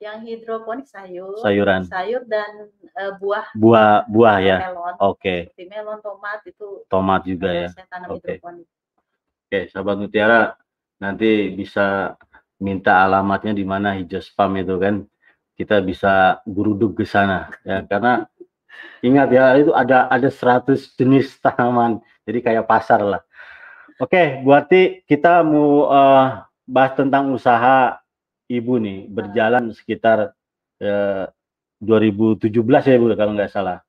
Yang 0.01 0.17
hidroponik 0.27 0.85
sayur, 0.85 1.39
sayuran, 1.39 1.87
sayur 1.87 2.21
dan 2.27 2.69
uh, 2.95 3.11
buah. 3.19 3.45
Buah, 3.53 4.07
buah 4.07 4.37
ya. 4.41 4.57
Melon. 4.71 4.95
Oke. 5.03 5.51
Okay. 5.51 5.67
melon, 5.67 5.99
tomat 5.99 6.39
itu. 6.47 6.67
Tomat 6.87 7.21
juga 7.27 7.49
ya. 7.51 7.69
Tanam 7.91 8.17
okay. 8.17 8.39
Oke, 8.41 8.63
okay, 9.51 9.63
sahabat 9.69 10.01
mutiara, 10.01 10.57
nanti 10.97 11.53
bisa 11.53 12.17
minta 12.57 13.05
alamatnya 13.05 13.53
di 13.53 13.61
mana 13.67 13.93
hijau 13.93 14.23
spam 14.23 14.57
itu 14.57 14.75
kan. 14.79 15.05
Kita 15.55 15.79
bisa 15.79 16.43
buruduk 16.43 16.99
ke 16.99 17.07
sana 17.07 17.47
ya 17.63 17.79
karena 17.91 18.27
ingat 18.99 19.31
ya 19.31 19.55
itu 19.55 19.71
ada 19.71 20.11
ada 20.11 20.27
100 20.27 20.97
jenis 20.99 21.39
tanaman. 21.39 22.03
Jadi 22.25 22.39
kayak 22.41 22.65
pasar 22.65 22.99
lah. 23.05 23.21
Oke, 23.95 24.11
okay, 24.11 24.27
berarti 24.43 24.81
kita 25.07 25.39
mau 25.45 25.87
uh, 25.87 26.43
bahas 26.67 26.97
tentang 26.99 27.31
usaha 27.31 28.01
ibu 28.51 28.77
nih 28.77 29.09
berjalan 29.09 29.73
sekitar 29.73 30.33
eh, 30.81 31.25
2017 31.85 32.49
ya 32.89 32.95
bu 32.97 33.13
kalau 33.13 33.31
nggak 33.37 33.53
salah. 33.53 33.79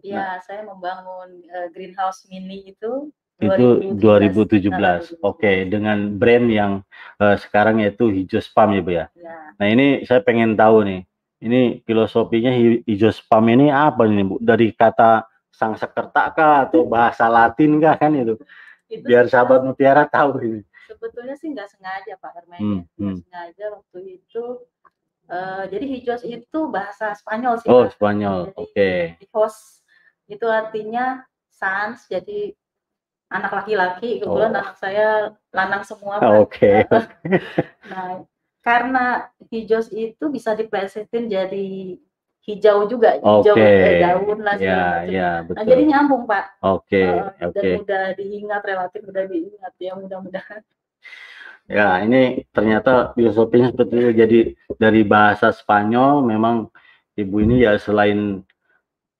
Iya, 0.00 0.16
nah, 0.16 0.36
saya 0.40 0.64
membangun 0.64 1.44
uh, 1.52 1.68
greenhouse 1.70 2.24
mini 2.32 2.72
itu. 2.72 3.12
Itu 3.36 3.96
2017. 4.00 4.72
2017. 5.20 5.20
Oke, 5.20 5.20
okay, 5.20 5.56
dengan 5.68 6.16
brand 6.16 6.46
yang 6.48 6.72
uh, 7.20 7.36
sekarang 7.36 7.84
yaitu 7.84 8.08
hijau 8.08 8.40
spam 8.40 8.72
ya 8.72 8.80
bu 8.80 8.90
ya. 8.96 9.04
ya. 9.12 9.36
Nah 9.60 9.66
ini 9.68 10.08
saya 10.08 10.24
pengen 10.24 10.56
tahu 10.56 10.86
nih, 10.88 11.00
ini 11.44 11.84
filosofinya 11.84 12.52
hijau 12.88 13.12
spam 13.12 13.44
ini 13.52 13.68
apa 13.68 14.08
nih 14.08 14.24
bu? 14.24 14.40
Dari 14.40 14.72
kata 14.72 15.28
sang 15.52 15.76
sekerta 15.76 16.32
kah 16.32 16.64
atau 16.64 16.88
bahasa 16.88 17.28
Latin 17.28 17.76
kah 17.76 18.00
kan 18.00 18.16
itu? 18.16 18.40
itu 18.92 19.04
Biar 19.04 19.28
sahabat 19.28 19.60
mutiara 19.60 20.08
tahu 20.08 20.40
ini 20.40 20.62
sebetulnya 20.92 21.34
sih 21.40 21.48
nggak 21.50 21.68
sengaja 21.72 22.12
Pak 22.20 22.30
Hermen 22.36 22.60
hmm, 22.60 22.80
nggak 23.00 23.12
hmm. 23.16 23.18
sengaja 23.24 23.64
waktu 23.72 23.98
itu 24.20 24.44
uh, 25.28 25.64
jadi 25.68 25.84
hijos 25.86 26.22
itu 26.26 26.58
bahasa 26.72 27.14
Spanyol 27.14 27.60
sih 27.62 27.68
oh 27.70 27.86
Pak. 27.86 27.98
Spanyol 27.98 28.38
oke 28.56 28.72
okay. 28.72 29.20
hijos 29.22 29.84
itu 30.26 30.46
artinya 30.48 31.22
sans 31.52 32.02
jadi 32.08 32.56
anak 33.32 33.52
laki-laki 33.52 34.20
kebetulan 34.20 34.52
oh. 34.52 34.60
anak 34.60 34.76
saya 34.76 35.08
lanang 35.52 35.82
semua 35.84 36.20
oke 36.20 36.48
okay. 36.48 36.84
nah 37.90 38.24
karena 38.62 39.28
hijos 39.50 39.90
itu 39.90 40.30
bisa 40.30 40.54
diplesetin 40.54 41.26
jadi 41.26 41.98
hijau 42.42 42.90
juga 42.90 43.18
hijau 43.22 43.54
okay. 43.54 44.02
daun 44.02 44.38
lah 44.42 44.56
ya, 44.58 45.06
ya, 45.06 45.30
betul. 45.46 45.56
nah 45.58 45.64
jadi 45.66 45.82
nyambung 45.86 46.24
pak 46.26 46.58
oke 46.62 46.86
okay. 46.90 47.06
uh, 47.06 47.30
eh, 47.38 47.46
okay. 47.46 47.54
dan 47.54 47.64
mudah 47.78 48.04
diingat 48.18 48.62
relatif 48.66 49.00
mudah 49.06 49.24
diingat 49.30 49.72
ya 49.78 49.92
mudah-mudahan 49.94 50.62
Ya, 51.72 52.04
ini 52.04 52.44
ternyata 52.52 53.16
filosofinya 53.16 53.72
seperti 53.72 53.94
itu. 53.96 54.10
Jadi 54.12 54.38
dari 54.76 55.00
bahasa 55.08 55.48
Spanyol 55.56 56.20
memang 56.20 56.68
ibu 57.16 57.40
ini 57.40 57.64
ya 57.64 57.80
selain 57.80 58.44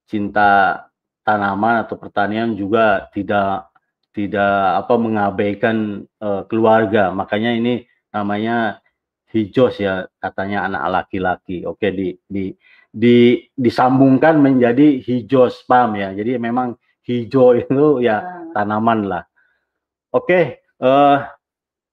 cinta 0.04 0.84
tanaman 1.24 1.88
atau 1.88 1.96
pertanian 1.96 2.52
juga 2.52 3.08
tidak 3.16 3.72
tidak 4.12 4.84
apa 4.84 4.94
mengabaikan 5.00 6.04
uh, 6.20 6.44
keluarga. 6.44 7.08
Makanya 7.08 7.56
ini 7.56 7.88
namanya 8.12 8.84
hijos 9.32 9.80
ya 9.80 10.04
katanya 10.20 10.68
anak 10.68 10.82
laki-laki. 10.92 11.64
Oke 11.64 11.88
di 11.88 12.12
di 12.28 12.52
di 12.92 13.48
disambungkan 13.56 14.36
menjadi 14.36 15.00
hijau 15.00 15.48
spam 15.48 15.96
ya. 15.96 16.12
Jadi 16.12 16.36
memang 16.36 16.76
hijau 17.08 17.56
itu 17.56 18.04
ya 18.04 18.20
ah. 18.20 18.24
tanaman 18.52 19.08
lah. 19.08 19.24
Oke, 20.12 20.60
uh, 20.84 21.24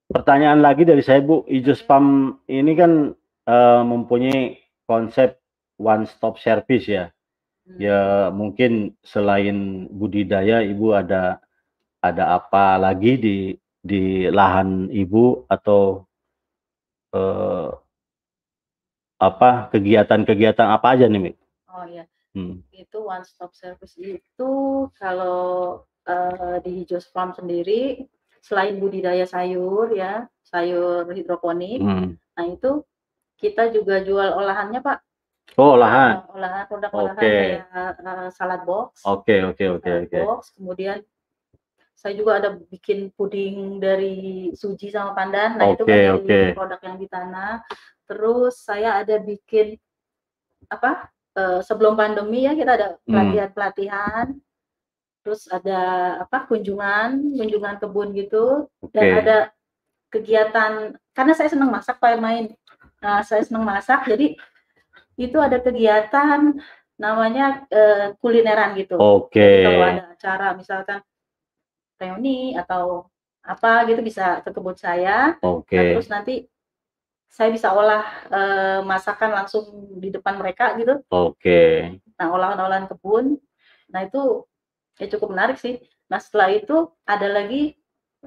pertanyaan 0.09 0.59
lagi 0.59 0.83
dari 0.83 1.05
saya 1.05 1.21
Bu, 1.21 1.45
Ijo 1.45 1.77
Spam 1.77 2.37
ini 2.49 2.73
kan 2.73 3.13
uh, 3.45 3.81
mempunyai 3.85 4.57
konsep 4.89 5.37
one 5.77 6.09
stop 6.09 6.41
service 6.41 6.89
ya. 6.89 7.13
Hmm. 7.69 7.77
Ya 7.77 8.01
mungkin 8.33 8.97
selain 9.05 9.87
budidaya 9.93 10.65
Ibu 10.65 10.97
ada 10.97 11.37
ada 12.01 12.41
apa 12.41 12.81
lagi 12.81 13.21
di 13.21 13.37
di 13.79 14.27
lahan 14.27 14.89
Ibu 14.89 15.45
atau 15.45 16.03
uh, 17.13 17.69
apa 19.19 19.69
kegiatan-kegiatan 19.69 20.67
apa 20.67 20.97
aja 20.97 21.05
nih, 21.05 21.21
Mik? 21.21 21.35
Oh 21.69 21.85
ya. 21.85 22.03
Hmm. 22.33 22.65
Itu 22.73 23.05
one 23.05 23.25
stop 23.25 23.53
service 23.53 23.93
itu 23.97 24.51
kalau 24.97 25.81
uh, 26.09 26.55
di 26.65 26.81
Hijau 26.81 27.01
Farm 27.13 27.33
sendiri 27.37 28.09
selain 28.49 28.81
budidaya 28.81 29.29
sayur 29.29 29.93
ya, 29.93 30.25
sayur 30.41 31.05
hidroponik. 31.13 31.77
Hmm. 31.77 32.17
Nah, 32.33 32.45
itu 32.49 32.81
kita 33.37 33.69
juga 33.69 34.01
jual 34.01 34.33
olahannya, 34.33 34.81
Pak. 34.81 34.99
Oh, 35.53 35.77
olahan. 35.77 36.25
Uh, 36.25 36.41
olahan 36.41 36.65
produk 36.65 36.89
okay. 36.89 36.97
olahan 36.97 37.21
kayak 37.21 37.65
uh, 38.01 38.29
salad 38.33 38.61
box. 38.65 39.05
Oke, 39.05 39.45
oke, 39.45 39.65
oke, 39.77 39.89
oke. 40.09 40.17
Kemudian 40.57 40.97
saya 41.93 42.13
juga 42.17 42.41
ada 42.41 42.49
bikin 42.57 43.13
puding 43.13 43.77
dari 43.77 44.49
suji 44.57 44.89
sama 44.89 45.13
pandan. 45.13 45.61
Nah, 45.61 45.69
okay, 45.69 45.77
itu 45.77 45.83
kan 45.85 46.01
okay. 46.25 46.45
produk 46.57 46.79
yang 46.81 46.97
ditanam. 46.97 47.55
Terus 48.09 48.53
saya 48.57 48.97
ada 48.97 49.21
bikin 49.21 49.77
apa? 50.73 51.13
Uh, 51.37 51.61
sebelum 51.61 51.93
pandemi 51.93 52.49
ya 52.49 52.57
kita 52.57 52.73
ada 52.73 52.87
hmm. 52.97 53.13
pelatihan-pelatihan. 53.13 54.25
Hmm 54.33 54.48
terus 55.29 55.45
ada 55.53 55.81
apa 56.25 56.49
kunjungan 56.49 57.37
kunjungan 57.37 57.77
kebun 57.77 58.17
gitu 58.17 58.65
okay. 58.81 58.97
dan 58.97 59.05
ada 59.21 59.37
kegiatan 60.09 60.97
karena 61.13 61.33
saya 61.37 61.53
senang 61.53 61.69
masak 61.69 62.01
pak 62.01 62.17
main 62.17 62.49
nah, 62.97 63.21
saya 63.21 63.45
senang 63.45 63.61
masak 63.61 64.09
jadi 64.09 64.33
itu 65.21 65.37
ada 65.37 65.61
kegiatan 65.61 66.57
namanya 66.97 67.61
uh, 67.69 68.17
kulineran 68.17 68.73
gitu 68.73 68.97
oke 68.97 69.29
okay. 69.29 69.69
kalau 69.69 69.85
ada 69.85 70.03
acara 70.17 70.47
misalkan 70.57 70.99
reuni 72.01 72.57
atau 72.57 73.05
apa 73.45 73.85
gitu 73.85 74.01
bisa 74.01 74.41
ke 74.41 74.49
kebun 74.49 74.73
saya 74.81 75.37
okay. 75.45 75.77
nah, 75.77 75.83
terus 75.93 76.09
nanti 76.09 76.49
saya 77.29 77.53
bisa 77.53 77.69
olah 77.69 78.01
uh, 78.33 78.81
masakan 78.81 79.45
langsung 79.45 79.93
di 80.01 80.09
depan 80.09 80.41
mereka 80.41 80.73
gitu 80.73 81.05
oke 81.13 81.37
okay. 81.37 82.01
nah 82.17 82.33
olahan-olahan 82.33 82.89
kebun 82.89 83.37
nah 83.93 84.01
itu 84.01 84.48
ya 84.99 85.07
cukup 85.07 85.33
menarik 85.33 85.57
sih. 85.57 85.79
Nah 86.11 86.19
setelah 86.19 86.51
itu 86.51 86.91
ada 87.07 87.27
lagi 87.31 87.73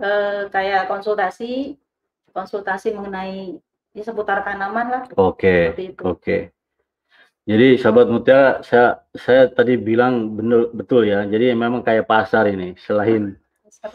eh, 0.01 0.43
kayak 0.49 0.89
konsultasi 0.89 1.77
konsultasi 2.33 2.97
mengenai 2.97 3.61
ya, 3.93 4.03
seputar 4.03 4.41
tanaman 4.43 4.87
lah. 4.89 5.03
Oke. 5.21 5.77
Okay. 5.77 5.93
Oke. 5.93 6.03
Okay. 6.03 6.43
Jadi 7.43 7.75
sahabat 7.75 8.07
mutia, 8.07 8.63
saya 8.63 9.03
saya 9.19 9.51
tadi 9.51 9.75
bilang 9.75 10.39
benar 10.39 10.71
betul 10.73 11.05
ya. 11.05 11.27
Jadi 11.27 11.53
memang 11.53 11.83
kayak 11.83 12.09
pasar 12.09 12.49
ini. 12.49 12.79
Selain 12.79 13.35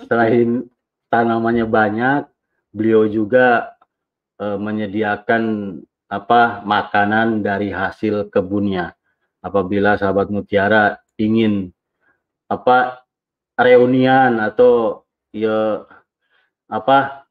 selain 0.06 0.68
tanamannya 1.08 1.64
banyak, 1.66 2.28
beliau 2.76 3.08
juga 3.08 3.74
eh, 4.38 4.60
menyediakan 4.60 5.44
apa 6.08 6.64
makanan 6.64 7.40
dari 7.44 7.72
hasil 7.72 8.28
kebunnya. 8.32 8.96
Apabila 9.40 9.96
sahabat 9.96 10.28
mutiara 10.28 11.00
ingin 11.16 11.72
apa 12.48 13.04
reunian 13.60 14.40
atau 14.40 15.04
ya 15.36 15.84
apa 16.68 17.28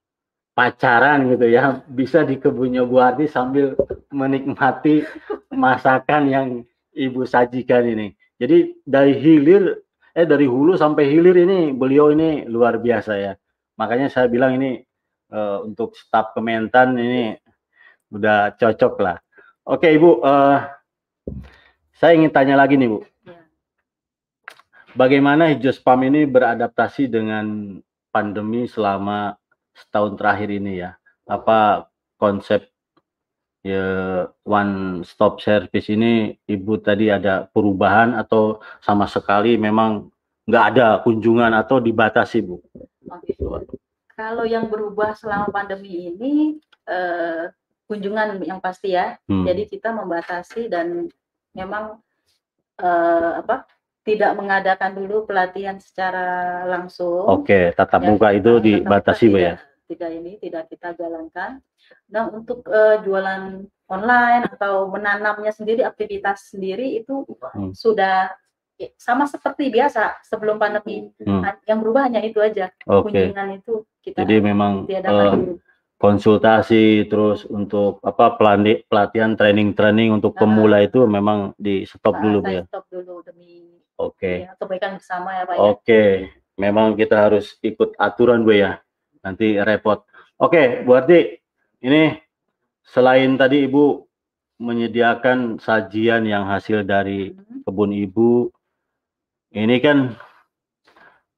pacaran 0.56 1.28
gitu 1.32 1.46
ya 1.52 1.84
bisa 1.88 2.24
di 2.24 2.40
kebunnya 2.40 2.84
Bu 2.84 3.00
Arti 3.00 3.28
sambil 3.28 3.76
menikmati 4.12 5.04
masakan 5.52 6.22
yang 6.28 6.48
Ibu 6.96 7.28
sajikan 7.28 7.84
ini. 7.84 8.16
Jadi 8.40 8.72
dari 8.80 9.20
hilir 9.20 9.84
eh 10.16 10.24
dari 10.24 10.48
hulu 10.48 10.80
sampai 10.80 11.12
hilir 11.12 11.36
ini 11.36 11.76
beliau 11.76 12.08
ini 12.08 12.48
luar 12.48 12.80
biasa 12.80 13.12
ya. 13.20 13.32
Makanya 13.76 14.08
saya 14.08 14.32
bilang 14.32 14.56
ini 14.56 14.80
uh, 15.28 15.60
untuk 15.60 15.92
staf 15.92 16.32
Kementan 16.32 16.96
ini 16.96 17.36
udah 18.08 18.56
cocok 18.56 18.94
lah. 19.04 19.20
Oke 19.68 19.92
Ibu, 19.92 20.24
uh, 20.24 20.64
saya 21.92 22.16
ingin 22.16 22.32
tanya 22.32 22.56
lagi 22.56 22.80
nih 22.80 22.88
Bu 22.88 23.04
bagaimana 24.96 25.52
hijau 25.52 25.70
spam 25.70 26.08
ini 26.08 26.24
beradaptasi 26.24 27.06
dengan 27.12 27.78
pandemi 28.08 28.64
selama 28.64 29.36
setahun 29.76 30.16
terakhir 30.16 30.48
ini 30.50 30.82
ya? 30.82 30.96
Apa 31.28 31.86
konsep 32.16 32.64
ya 33.60 34.24
one 34.46 35.04
stop 35.04 35.44
service 35.44 35.92
ini 35.92 36.38
Ibu 36.48 36.80
tadi 36.80 37.12
ada 37.12 37.44
perubahan 37.50 38.16
atau 38.16 38.62
sama 38.80 39.04
sekali 39.04 39.60
memang 39.60 40.08
nggak 40.48 40.64
ada 40.74 40.86
kunjungan 41.04 41.52
atau 41.52 41.76
dibatasi 41.78 42.40
Bu? 42.40 42.64
Kalau 44.16 44.48
yang 44.48 44.72
berubah 44.72 45.12
selama 45.12 45.52
pandemi 45.52 46.08
ini 46.08 46.56
eh, 46.88 47.52
kunjungan 47.84 48.40
yang 48.48 48.64
pasti 48.64 48.96
ya. 48.96 49.20
Hmm. 49.28 49.44
Jadi 49.44 49.68
kita 49.68 49.92
membatasi 49.92 50.72
dan 50.72 51.10
memang 51.52 52.00
eh, 52.80 53.32
apa 53.44 53.75
tidak 54.06 54.38
mengadakan 54.38 54.94
dulu 54.94 55.26
pelatihan 55.26 55.82
secara 55.82 56.62
langsung. 56.70 57.26
Oke, 57.26 57.74
tatap 57.74 58.06
ya, 58.06 58.08
muka 58.14 58.28
itu 58.30 58.52
dibatasi 58.62 59.26
Bu 59.26 59.38
ya 59.42 59.58
tidak 59.86 60.10
ini 60.12 60.32
tidak 60.42 60.66
kita 60.68 60.98
jalankan. 60.98 61.62
Nah 62.10 62.26
untuk 62.34 62.66
uh, 62.66 62.98
jualan 63.06 63.62
online 63.86 64.42
atau 64.50 64.90
menanamnya 64.90 65.54
sendiri 65.54 65.86
aktivitas 65.86 66.50
sendiri 66.50 66.98
itu 66.98 67.22
hmm. 67.22 67.72
sudah 67.72 68.34
sama 69.00 69.24
seperti 69.24 69.72
biasa 69.72 70.20
sebelum 70.26 70.60
pandemi. 70.60 71.08
Hmm. 71.22 71.40
Nah, 71.40 71.56
yang 71.64 71.80
berubah 71.80 72.10
hanya 72.10 72.20
itu 72.20 72.42
aja. 72.42 72.68
Okay. 72.84 73.32
Kunjungan 73.32 73.48
itu 73.56 73.74
kita. 74.04 74.20
Jadi 74.20 74.36
memang 74.42 74.84
uh, 74.84 75.56
konsultasi 75.96 77.08
terus 77.08 77.48
untuk 77.48 78.04
apa 78.04 78.36
pelatihan 78.36 79.32
training-training 79.32 80.12
untuk 80.12 80.36
nah, 80.36 80.44
pemula 80.44 80.84
itu 80.84 81.08
memang 81.08 81.56
di 81.56 81.88
stop 81.88 82.20
nah, 82.20 82.22
dulu 82.26 82.38
ya. 82.44 82.62
Stop 82.68 82.84
dulu 82.92 83.24
demi 83.24 83.75
Oke. 83.96 84.20
Okay. 84.20 84.36
Ya, 84.44 84.52
kebaikan 84.60 85.00
bersama 85.00 85.32
ya 85.32 85.42
Pak. 85.48 85.54
Ya. 85.56 85.60
Oke. 85.60 85.72
Okay. 85.82 86.12
Memang 86.56 86.96
kita 86.96 87.16
harus 87.20 87.60
ikut 87.60 87.92
aturan 88.00 88.44
Bu 88.44 88.56
ya 88.56 88.80
nanti 89.20 89.58
repot. 89.60 90.06
Oke, 90.40 90.84
Bu 90.84 90.96
Arti, 90.96 91.36
ini 91.82 92.14
selain 92.86 93.34
tadi 93.34 93.66
Ibu 93.66 94.06
menyediakan 94.62 95.58
sajian 95.58 96.24
yang 96.24 96.46
hasil 96.46 96.86
dari 96.86 97.34
hmm. 97.34 97.66
kebun 97.66 97.92
Ibu, 97.92 98.48
ini 99.52 99.76
kan 99.82 100.16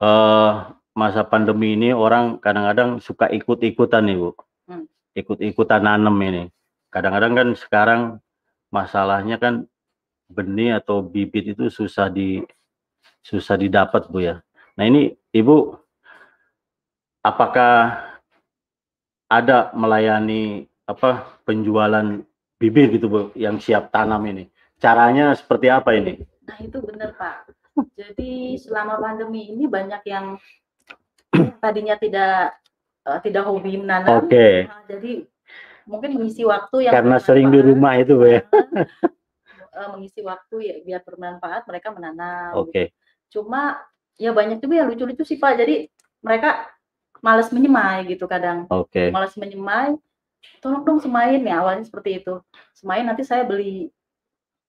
uh, 0.04 0.70
masa 0.92 1.22
pandemi 1.26 1.74
ini 1.74 1.90
orang 1.94 2.38
kadang-kadang 2.38 3.02
suka 3.02 3.26
ikut-ikutan 3.32 4.06
nih 4.06 4.18
Bu, 4.18 4.30
hmm. 4.68 4.84
ikut-ikutan 5.18 5.82
nanam 5.82 6.14
ini. 6.22 6.52
Kadang-kadang 6.94 7.32
kan 7.34 7.48
sekarang 7.56 8.00
masalahnya 8.68 9.40
kan 9.40 9.66
benih 10.28 10.76
atau 10.78 11.00
bibit 11.00 11.56
itu 11.56 11.72
susah 11.72 12.12
di 12.12 12.44
susah 13.24 13.56
didapat 13.56 14.08
Bu 14.12 14.22
ya. 14.22 14.40
Nah 14.76 14.84
ini 14.84 15.16
Ibu 15.32 15.74
apakah 17.24 18.04
ada 19.28 19.72
melayani 19.76 20.64
apa 20.88 21.40
penjualan 21.44 22.24
bibit 22.56 22.96
gitu 22.96 23.06
Bu 23.08 23.20
yang 23.36 23.60
siap 23.60 23.92
tanam 23.92 24.24
ini? 24.28 24.48
Caranya 24.78 25.34
seperti 25.34 25.66
apa 25.68 25.90
ini? 25.92 26.22
Nah, 26.46 26.58
itu 26.62 26.78
benar, 26.80 27.12
Pak. 27.18 27.50
Jadi 27.98 28.56
selama 28.56 28.98
pandemi 29.02 29.50
ini 29.50 29.66
banyak 29.66 30.02
yang 30.06 30.38
tadinya 31.62 31.98
tidak 31.98 32.56
uh, 33.02 33.18
tidak 33.20 33.44
hobi 33.46 33.78
menanam. 33.78 34.24
Oke. 34.24 34.30
Okay. 34.30 34.54
Nah, 34.70 34.82
jadi 34.86 35.12
mungkin 35.84 36.10
mengisi 36.14 36.46
waktu 36.46 36.88
yang 36.88 36.94
karena 36.94 37.18
sering 37.18 37.50
di 37.50 37.60
rumah 37.60 37.98
itu, 37.98 38.16
Bu 38.16 38.26
ya. 38.38 38.42
Uh, 39.78 39.94
mengisi 39.94 40.20
waktu 40.26 40.56
ya 40.66 40.74
biar 40.82 41.00
bermanfaat 41.06 41.70
mereka 41.70 41.94
menanam. 41.94 42.58
Oke. 42.58 42.70
Okay. 42.74 42.84
Gitu. 42.90 43.38
Cuma 43.38 43.78
ya 44.18 44.34
banyak 44.34 44.58
juga 44.58 44.74
yang 44.82 44.88
lucu-lucu 44.90 45.22
sih, 45.22 45.38
Pak. 45.38 45.62
Jadi 45.62 45.86
mereka 46.18 46.66
males 47.22 47.48
menyemai 47.54 48.10
gitu 48.10 48.26
kadang. 48.26 48.66
Oke. 48.68 48.90
Okay. 48.90 49.08
Males 49.14 49.34
menyemai, 49.38 49.94
tolong 50.58 50.82
dong 50.82 50.98
semain 50.98 51.38
ya 51.38 51.62
awalnya 51.62 51.86
seperti 51.86 52.22
itu. 52.22 52.42
Semain 52.74 53.06
nanti 53.06 53.22
saya 53.22 53.46
beli 53.46 53.90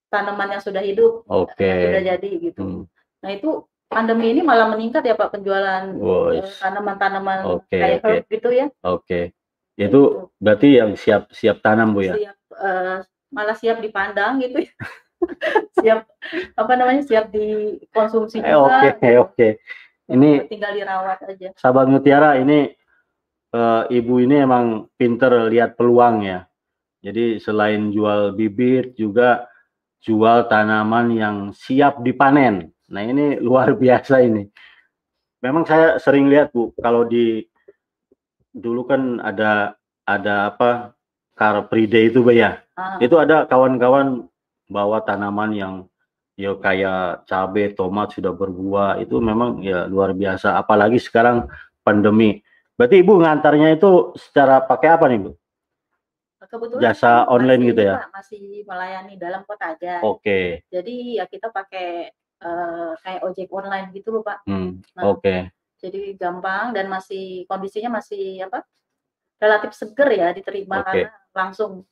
tanaman 0.10 0.58
yang 0.58 0.64
sudah 0.64 0.82
hidup, 0.82 1.26
Oke. 1.30 1.58
Okay. 1.58 1.90
sudah 1.90 2.04
jadi 2.16 2.30
gitu. 2.42 2.62
Hmm. 2.62 2.84
Nah 3.22 3.30
itu 3.34 3.66
pandemi 3.90 4.34
ini 4.34 4.42
malah 4.46 4.70
meningkat 4.70 5.02
ya 5.02 5.18
Pak 5.18 5.34
penjualan 5.34 5.86
eh, 5.90 6.46
tanaman-tanaman 6.62 7.40
okay, 7.58 7.82
kayak 7.82 8.00
okay. 8.02 8.10
herb 8.10 8.26
gitu 8.30 8.50
ya. 8.54 8.68
Oke. 8.86 9.06
Okay. 9.06 9.24
Itu 9.80 9.90
gitu. 9.90 10.02
berarti 10.38 10.70
yang 10.78 10.92
siap 10.94 11.32
siap 11.34 11.64
tanam 11.64 11.96
Bu 11.96 12.06
ya? 12.06 12.14
Siap, 12.18 12.38
uh, 12.54 13.00
malah 13.30 13.58
siap 13.58 13.82
dipandang 13.82 14.42
gitu 14.42 14.66
ya. 14.66 14.72
siap 15.80 16.00
apa 16.56 16.74
namanya 16.76 17.04
siap 17.06 17.30
dikonsumsi 17.32 18.42
eh, 18.42 18.52
juga. 18.54 18.60
Oke, 18.60 18.90
okay, 18.96 19.14
oke. 19.18 19.36
Okay 19.36 19.52
ini 20.10 20.50
tinggal 20.50 20.74
dirawat 20.74 21.22
aja. 21.22 21.54
Sahabat 21.54 21.86
Mutiara 21.86 22.42
ini 22.42 22.74
uh, 23.54 23.86
ibu 23.88 24.18
ini 24.18 24.42
emang 24.42 24.90
pinter 24.98 25.48
lihat 25.48 25.78
peluang 25.78 26.26
ya. 26.26 26.50
Jadi 27.00 27.40
selain 27.40 27.94
jual 27.94 28.36
bibit 28.36 28.98
juga 28.98 29.48
jual 30.04 30.50
tanaman 30.52 31.14
yang 31.16 31.38
siap 31.56 32.02
dipanen. 32.04 32.74
Nah 32.90 33.02
ini 33.06 33.40
luar 33.40 33.78
biasa 33.78 34.26
ini. 34.26 34.50
Memang 35.40 35.64
saya 35.64 35.96
sering 36.02 36.28
lihat 36.28 36.52
bu, 36.52 36.76
kalau 36.76 37.08
di 37.08 37.48
dulu 38.52 38.84
kan 38.84 39.24
ada 39.24 39.78
ada 40.04 40.52
apa 40.52 40.99
Car 41.40 41.64
Free 41.72 41.88
Day 41.88 42.12
itu 42.12 42.20
ya. 42.36 42.60
Ah. 42.76 43.00
Itu 43.00 43.16
ada 43.16 43.48
kawan-kawan 43.48 44.28
bawa 44.68 45.00
tanaman 45.08 45.56
yang 45.56 45.74
ya 46.36 46.52
kayak 46.60 47.24
cabai, 47.24 47.72
tomat 47.72 48.12
sudah 48.12 48.36
berbuah 48.36 49.00
itu 49.00 49.24
memang 49.24 49.64
ya 49.64 49.88
luar 49.88 50.12
biasa. 50.12 50.60
Apalagi 50.60 51.00
sekarang 51.00 51.48
pandemi. 51.80 52.44
Berarti 52.76 53.00
ibu 53.00 53.16
ngantarnya 53.24 53.76
itu 53.80 54.12
secara 54.20 54.60
pakai 54.64 54.90
apa 54.92 55.08
nih 55.08 55.20
bu? 55.24 55.32
Kebetulan 56.50 56.82
jasa 56.82 57.30
online 57.30 57.62
gitu 57.72 57.82
ya? 57.84 58.10
Masih 58.10 58.64
melayani 58.66 59.16
dalam 59.20 59.46
kota 59.46 59.76
aja. 59.76 60.02
Oke. 60.02 60.24
Okay. 60.24 60.46
Jadi 60.72 60.96
ya 61.22 61.26
kita 61.30 61.54
pakai 61.54 62.10
uh, 62.42 62.96
kayak 63.04 63.22
ojek 63.28 63.52
online 63.52 63.92
gitu 63.94 64.10
loh 64.16 64.24
pak. 64.26 64.48
Hmm, 64.48 64.82
nah, 64.96 65.14
Oke. 65.14 65.22
Okay. 65.22 65.40
Jadi 65.80 66.02
gampang 66.20 66.76
dan 66.76 66.92
masih 66.92 67.48
kondisinya 67.48 68.02
masih 68.02 68.44
apa? 68.44 68.66
Relatif 69.40 69.72
seger 69.72 70.10
ya 70.12 70.28
diterima 70.36 70.84
okay. 70.84 71.08
karena 71.08 71.16
langsung 71.32 71.88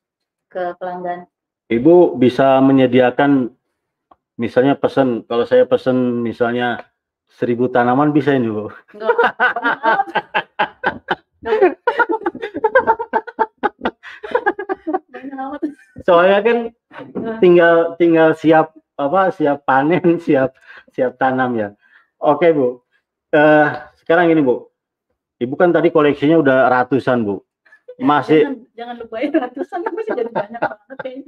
ke 0.52 0.76
pelanggan. 0.76 1.28
Ibu 1.68 2.16
bisa 2.20 2.60
menyediakan 2.64 3.52
misalnya 4.40 4.76
pesan 4.76 5.24
kalau 5.28 5.44
saya 5.44 5.64
pesan 5.68 6.24
misalnya 6.24 6.88
seribu 7.28 7.68
tanaman 7.68 8.16
bisa 8.16 8.32
ini 8.36 8.48
bu. 8.48 8.72
Soalnya 16.08 16.40
kan 16.40 16.58
tinggal 17.44 18.00
tinggal 18.00 18.32
siap 18.36 18.72
apa 18.96 19.32
siap 19.36 19.68
panen 19.68 20.20
siap 20.26 20.56
siap 20.96 21.20
tanam 21.20 21.56
ya. 21.60 21.76
Oke 22.20 22.56
bu. 22.56 22.80
Uh, 23.36 23.76
sekarang 24.00 24.32
ini 24.32 24.40
bu 24.40 24.72
ibu 25.38 25.54
kan 25.58 25.70
tadi 25.74 25.90
koleksinya 25.94 26.38
udah 26.42 26.70
ratusan 26.70 27.26
bu 27.26 27.42
masih 27.98 28.46
jangan, 28.46 28.58
jangan 28.78 28.96
lupain 29.02 29.30
ratusan 29.34 29.80
masih 29.90 30.12
jadi 30.14 30.32
banyak 30.34 30.62
banget 30.62 31.26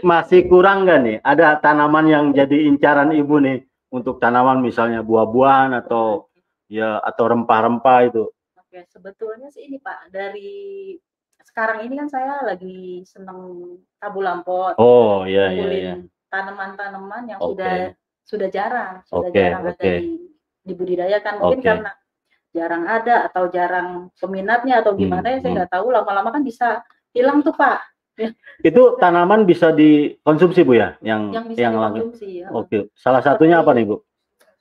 masih 0.00 0.50
kurang 0.50 0.86
nggak 0.86 1.00
nih? 1.04 1.16
Ada 1.22 1.60
tanaman 1.62 2.06
yang 2.10 2.24
jadi 2.34 2.66
incaran 2.66 3.14
ibu 3.14 3.38
nih 3.38 3.62
untuk 3.92 4.18
tanaman 4.18 4.62
misalnya 4.62 5.02
buah-buahan 5.06 5.76
atau 5.84 6.30
ya 6.70 6.98
atau 7.02 7.24
rempah-rempah 7.30 7.98
itu? 8.10 8.24
Oke, 8.58 8.86
sebetulnya 8.90 9.50
sih 9.50 9.66
ini 9.66 9.78
Pak 9.82 10.14
dari 10.14 10.94
sekarang 11.42 11.82
ini 11.86 11.94
kan 11.98 12.08
saya 12.10 12.46
lagi 12.46 13.02
seneng 13.06 13.74
tabu 13.98 14.22
lampot. 14.22 14.78
Oh 14.78 15.26
iya 15.26 15.50
iya. 15.50 15.68
iya. 15.70 15.94
Tanaman-tanaman 16.30 17.34
yang 17.34 17.40
okay. 17.42 17.50
sudah 17.50 17.74
sudah 18.22 18.48
jarang, 18.50 18.94
sudah 19.10 19.30
okay, 19.30 19.42
jarang 19.50 19.62
okay. 19.66 19.74
ada 19.74 19.90
di, 19.98 20.06
dibudidayakan 20.62 21.34
mungkin 21.42 21.58
okay. 21.58 21.66
karena 21.66 21.90
jarang 22.50 22.84
ada 22.86 23.30
atau 23.30 23.46
jarang 23.50 24.10
peminatnya 24.18 24.82
atau 24.82 24.98
gimana 24.98 25.26
hmm, 25.26 25.34
ya 25.34 25.38
saya 25.38 25.48
hmm. 25.50 25.56
nggak 25.58 25.68
hmm. 25.70 25.76
tahu 25.78 25.86
lama-lama 25.94 26.28
kan 26.34 26.42
bisa 26.42 26.82
hilang 27.14 27.46
tuh 27.46 27.54
Pak 27.54 27.90
Ya. 28.20 28.28
Itu 28.60 29.00
tanaman 29.00 29.48
bisa 29.48 29.72
dikonsumsi 29.72 30.60
Bu 30.68 30.76
ya? 30.76 31.00
Yang 31.00 31.22
yang 31.32 31.44
bisa 31.48 31.58
yang 31.64 31.74
dikonsumsi 31.80 32.28
ya. 32.44 32.48
Oke. 32.52 32.92
Salah 32.92 33.24
satunya 33.24 33.64
apa 33.64 33.72
nih 33.72 33.88
Bu? 33.88 33.96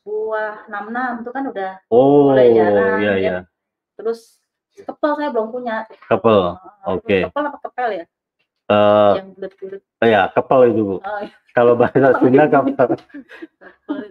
Buah 0.08 0.63
enam 0.71 1.21
itu 1.21 1.30
kan 1.36 1.43
udah 1.52 1.71
oh, 1.91 2.32
mulai 2.32 2.56
jarang. 2.56 3.04
Iya, 3.04 3.12
ya. 3.12 3.13
iya. 3.19 3.38
Terus 3.99 4.39
kepel 4.80 5.12
saya 5.19 5.30
belum 5.36 5.52
punya. 5.52 5.84
Kepel. 6.08 6.56
Oke. 6.88 7.04
Okay. 7.04 7.21
Kepel 7.28 7.43
apa 7.52 7.60
kepel 7.67 7.89
ya? 7.91 8.06
Uh, 8.69 9.13
yang 9.17 9.30
bulat-bulat. 9.36 9.82
Oh 9.82 10.08
ya, 10.08 10.21
kepel 10.32 10.60
itu 10.71 10.82
Bu. 10.86 10.97
Oh, 11.04 11.19
iya. 11.19 11.36
Kalau 11.52 11.73
bahasa 11.75 12.08
Sunda 12.21 12.45
kepel. 12.47 12.89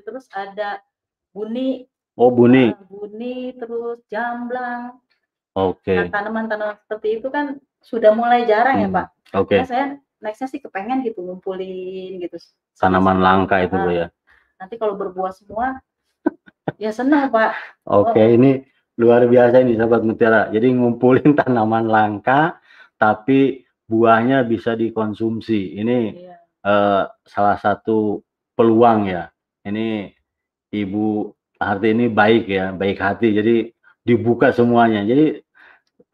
Terus 0.04 0.26
ada 0.36 0.84
buni. 1.32 1.88
Oh, 2.18 2.34
buni. 2.34 2.74
Nah, 2.74 2.82
buni 2.90 3.54
terus 3.54 4.02
jamblang. 4.10 4.98
Oke. 5.54 5.94
Okay. 5.94 5.98
Nah, 6.02 6.10
tanaman-tanaman 6.10 6.76
seperti 6.82 7.22
itu 7.22 7.30
kan 7.30 7.62
sudah 7.78 8.10
mulai 8.10 8.42
jarang 8.42 8.82
ya, 8.82 8.90
hmm. 8.90 8.94
ya, 8.94 8.96
Pak. 8.98 9.06
Oke. 9.38 9.46
Okay. 9.46 9.58
Nah, 9.62 9.68
saya 9.70 9.84
nextnya 10.18 10.48
sih 10.50 10.58
kepengen 10.58 11.06
gitu 11.06 11.22
ngumpulin 11.22 12.18
gitu. 12.18 12.36
Tanaman 12.74 13.22
langka 13.22 13.62
itu 13.62 13.78
Bu 13.78 13.94
ya. 13.94 14.10
Nanti 14.58 14.74
kalau 14.74 14.98
berbuah 14.98 15.30
semua 15.30 15.78
ya 16.82 16.90
senang, 16.90 17.30
Pak. 17.30 17.54
Oke, 17.86 18.18
okay, 18.18 18.26
oh. 18.26 18.34
ini 18.34 18.50
luar 18.98 19.22
biasa 19.30 19.62
ini 19.62 19.78
sahabat 19.78 20.02
mutiara. 20.02 20.50
Jadi 20.50 20.74
ngumpulin 20.74 21.34
tanaman 21.38 21.86
langka 21.86 22.58
tapi 22.98 23.62
buahnya 23.86 24.42
bisa 24.42 24.74
dikonsumsi. 24.74 25.78
Ini 25.78 25.98
iya. 26.18 26.36
uh, 26.66 27.06
salah 27.22 27.54
satu 27.62 28.26
peluang 28.58 29.06
ya. 29.06 29.30
Ini 29.62 30.10
Ibu 30.68 31.37
Harti 31.58 31.90
ini 31.90 32.06
baik 32.06 32.46
ya, 32.46 32.70
baik 32.70 32.98
hati. 33.02 33.34
Jadi 33.34 33.54
dibuka 34.06 34.54
semuanya. 34.54 35.02
Jadi 35.02 35.42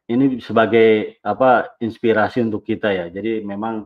ini 0.09 0.41
sebagai 0.41 1.21
apa 1.21 1.77
inspirasi 1.81 2.41
untuk 2.45 2.65
kita 2.65 2.89
ya. 2.93 3.07
Jadi 3.13 3.45
memang 3.45 3.85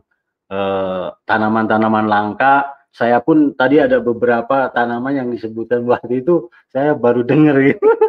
eh, 0.51 1.07
tanaman-tanaman 1.27 2.07
uh, 2.07 2.11
langka. 2.11 2.55
Saya 2.89 3.21
pun 3.21 3.53
tadi 3.53 3.77
ada 3.77 4.01
beberapa 4.01 4.71
tanaman 4.73 5.13
yang 5.13 5.29
disebutkan 5.29 5.85
waktu 5.85 6.25
itu 6.25 6.49
saya 6.73 6.97
baru 6.97 7.21
dengar 7.21 7.59
gitu. 7.61 7.85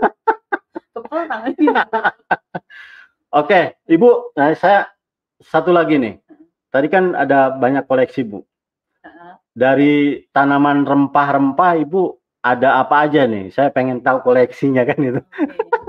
Oke, 3.31 3.79
Ibu, 3.87 4.35
nah 4.35 4.51
saya 4.57 4.89
satu 5.39 5.71
lagi 5.71 6.01
nih. 6.01 6.19
Tadi 6.71 6.87
kan 6.87 7.13
ada 7.19 7.51
banyak 7.51 7.85
koleksi, 7.87 8.25
Bu. 8.25 8.47
Dari 9.51 10.25
tanaman 10.31 10.87
rempah-rempah, 10.87 11.83
Ibu 11.83 12.20
ada 12.41 12.81
apa 12.81 13.07
aja 13.07 13.29
nih? 13.29 13.53
Saya 13.53 13.69
pengen 13.73 14.01
tahu 14.01 14.25
koleksinya 14.25 14.85
kan 14.89 14.99
itu. 15.01 15.23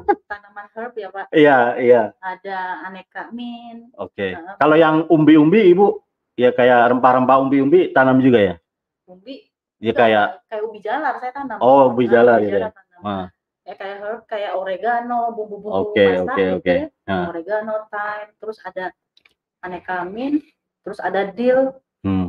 Okay. 0.02 0.28
Tanaman 0.32 0.68
herb 0.72 0.94
ya, 0.96 1.08
Pak? 1.12 1.26
Iya, 1.36 1.60
iya. 1.76 2.04
Ada 2.24 2.88
aneka 2.88 3.36
min. 3.36 3.92
Oke. 4.00 4.32
Okay. 4.32 4.32
Uh, 4.40 4.56
Kalau 4.56 4.76
yang 4.80 5.04
umbi-umbi, 5.12 5.76
Ibu, 5.76 6.00
ya 6.40 6.56
kayak 6.56 6.88
rempah-rempah 6.96 7.38
umbi-umbi 7.44 7.92
tanam 7.92 8.24
juga 8.24 8.40
ya? 8.40 8.56
Umbi. 9.08 9.52
Ya 9.84 9.92
kayak 9.92 10.48
kayak 10.48 10.64
ubi 10.64 10.80
jalar 10.80 11.20
saya 11.20 11.36
tanam. 11.36 11.60
Oh, 11.60 11.92
ubi 11.92 12.08
jalar 12.08 12.40
nah, 12.40 12.48
ya. 12.48 12.70
Nah 13.04 13.26
ya 13.72 13.74
kayak 13.78 13.98
herb 14.02 14.22
kayak 14.26 14.52
oregano 14.58 15.32
bumbu-bumbu 15.38 15.94
okay, 15.94 16.20
masak 16.20 16.34
okay, 16.34 16.48
okay. 16.58 16.78
Nah. 17.06 17.30
oregano 17.30 17.88
thyme 17.94 18.32
terus 18.42 18.58
ada 18.66 18.86
aneka 19.62 20.04
mint 20.04 20.42
terus 20.82 20.98
ada 20.98 21.30
dill 21.30 21.72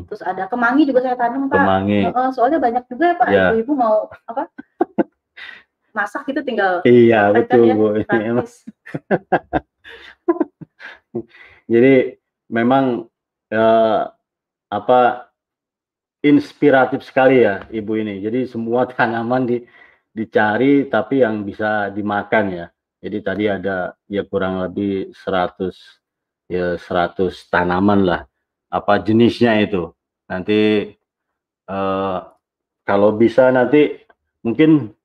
hmm. 0.03 0.09
terus 0.11 0.23
ada 0.27 0.51
kemangi 0.51 0.91
juga 0.91 1.07
saya 1.07 1.15
tanam 1.15 1.47
pak 1.47 1.63
kemangi. 1.63 2.11
Uh, 2.11 2.31
soalnya 2.35 2.59
banyak 2.59 2.85
juga 2.91 3.05
ya 3.07 3.15
pak 3.15 3.29
yeah. 3.31 3.49
ibu-ibu 3.55 3.73
mau 3.79 4.11
apa 4.27 4.51
masak 5.97 6.27
itu 6.29 6.41
tinggal 6.43 6.83
iya 6.83 7.31
betul 7.31 7.69
ya, 7.69 7.75
bu 7.79 7.87
jadi 11.73 12.19
memang 12.51 13.07
uh, 13.55 14.03
apa 14.73 15.01
inspiratif 16.25 17.05
sekali 17.07 17.45
ya 17.45 17.65
ibu 17.71 17.95
ini 17.95 18.19
jadi 18.25 18.49
semua 18.51 18.89
tanaman 18.91 19.47
di 19.47 19.59
dicari 20.13 20.87
tapi 20.93 21.25
yang 21.25 21.43
bisa 21.43 21.89
dimakan 21.89 22.47
ya. 22.53 22.67
Jadi 23.03 23.19
tadi 23.19 23.45
ada 23.51 23.99
ya 24.07 24.23
kurang 24.23 24.63
lebih 24.63 25.11
100 25.11 25.75
ya 26.47 26.79
100 26.79 27.51
tanaman 27.51 28.01
lah. 28.07 28.23
Apa 28.73 28.97
jenisnya 29.05 29.61
itu. 29.61 29.93
Nanti 30.25 30.89
eh, 31.69 32.19
kalau 32.89 33.11
bisa 33.13 33.53
nanti 33.53 34.01
mungkin 34.41 34.97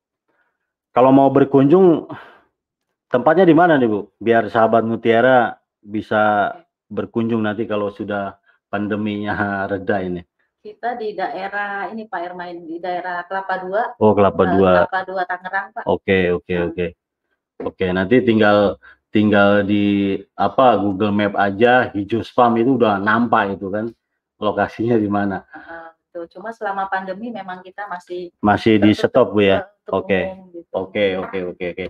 kalau 0.95 1.11
mau 1.11 1.27
berkunjung 1.27 2.07
tempatnya 3.11 3.43
di 3.43 3.55
mana 3.55 3.75
nih 3.75 3.91
Bu? 3.91 4.07
Biar 4.23 4.47
sahabat 4.47 4.87
Mutiara 4.87 5.59
bisa 5.83 6.55
berkunjung 6.87 7.43
nanti 7.43 7.67
kalau 7.67 7.91
sudah 7.91 8.39
pandeminya 8.71 9.35
reda 9.71 9.99
ini 9.99 10.23
kita 10.67 10.99
di 10.99 11.15
daerah 11.15 11.87
ini 11.95 12.03
Pak 12.11 12.21
Ermain 12.27 12.59
di 12.59 12.75
daerah 12.83 13.23
Kelapa 13.23 13.55
Dua. 13.63 13.83
Oh 14.03 14.11
Kelapa 14.11 14.43
uh, 14.43 14.47
Dua. 14.51 14.71
Kelapa 14.83 14.99
Dua 15.07 15.23
Tangerang 15.23 15.67
Pak. 15.71 15.83
Oke 15.87 16.35
oke 16.35 16.51
hmm. 16.53 16.67
oke 16.67 16.85
oke 17.63 17.85
nanti 17.95 18.15
tinggal 18.19 18.75
tinggal 19.17 19.65
di 19.65 20.13
apa 20.37 20.77
Google 20.77 21.09
Map 21.09 21.33
aja 21.33 21.89
hijau 21.89 22.21
spam 22.21 22.53
itu 22.61 22.77
udah 22.77 23.01
nampak 23.01 23.57
itu 23.57 23.73
kan 23.73 23.89
lokasinya 24.37 24.93
di 24.93 25.09
mana. 25.09 25.41
Uh, 26.13 26.29
cuma 26.29 26.53
selama 26.53 26.85
pandemi 26.85 27.33
memang 27.33 27.65
kita 27.65 27.89
masih 27.89 28.29
masih 28.37 28.77
di 28.77 28.93
stop 28.93 29.33
bu 29.33 29.41
ya. 29.41 29.65
Oke 29.89 30.37
gitu. 30.53 30.69
oke 30.69 31.05
oke 31.17 31.37
oke 31.55 31.65
oke 31.73 31.85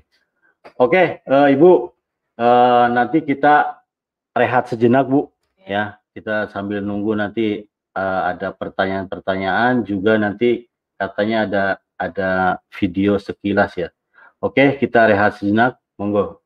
oke 0.80 1.04
eh, 1.20 1.48
ibu 1.52 1.92
uh, 2.40 2.86
nanti 2.88 3.26
kita 3.28 3.84
rehat 4.32 4.72
sejenak 4.72 5.12
bu 5.12 5.28
ya 5.68 6.00
kita 6.16 6.48
sambil 6.48 6.80
nunggu 6.80 7.12
nanti 7.20 7.68
uh, 7.98 8.22
ada 8.32 8.56
pertanyaan-pertanyaan 8.56 9.84
juga 9.84 10.16
nanti 10.16 10.70
katanya 10.96 11.38
ada 11.44 11.64
ada 11.98 12.30
video 12.78 13.18
sekilas 13.18 13.74
ya. 13.76 13.90
Oke, 14.38 14.78
kita 14.78 15.10
rehat 15.10 15.42
sejenak. 15.42 15.82
Monggo. 15.98 16.46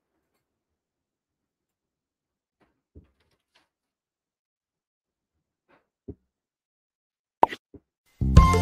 Bye. 8.21 8.60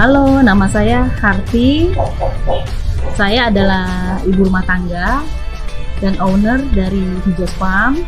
Halo, 0.00 0.40
nama 0.40 0.64
saya 0.64 1.12
Harti. 1.20 1.92
Saya 3.20 3.52
adalah 3.52 4.16
ibu 4.24 4.48
rumah 4.48 4.64
tangga 4.64 5.20
dan 6.00 6.16
owner 6.24 6.56
dari 6.72 7.04
Hijos 7.28 7.52
Farm. 7.60 8.00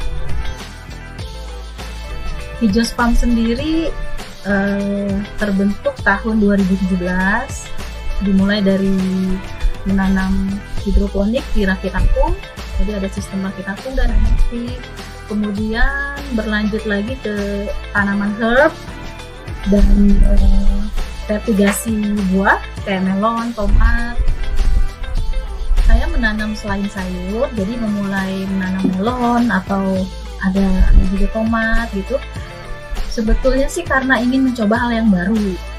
Hijos 2.64 2.96
Farm 2.96 3.12
sendiri 3.12 3.92
eh, 4.48 5.12
terbentuk 5.36 5.92
tahun 6.00 6.40
2017, 6.40 6.96
dimulai 8.24 8.64
dari 8.64 8.96
menanam 9.84 10.48
hidroponik 10.88 11.44
di 11.52 11.68
rakit 11.68 11.92
apung. 11.92 12.32
Jadi 12.80 13.04
ada 13.04 13.08
sistem 13.12 13.44
rakit 13.44 13.68
apung 13.68 13.92
dan 13.92 14.08
NFT. 14.16 14.80
Kemudian 15.28 16.16
berlanjut 16.40 16.88
lagi 16.88 17.20
ke 17.20 17.68
tanaman 17.92 18.32
herb 18.40 18.72
dan 19.68 19.84
eh, 20.24 20.71
vertigasi 21.26 22.18
buah 22.34 22.58
kayak 22.82 23.06
melon, 23.06 23.54
tomat. 23.54 24.16
Saya 25.86 26.06
menanam 26.08 26.56
selain 26.56 26.86
sayur, 26.88 27.50
jadi 27.54 27.74
memulai 27.76 28.46
menanam 28.48 28.84
melon 28.96 29.44
atau 29.50 30.02
ada 30.42 30.66
juga 31.14 31.26
tomat 31.30 31.86
gitu. 31.94 32.18
Sebetulnya 33.12 33.68
sih 33.68 33.84
karena 33.84 34.18
ingin 34.18 34.50
mencoba 34.50 34.74
hal 34.88 34.90
yang 34.90 35.08
baru. 35.12 35.71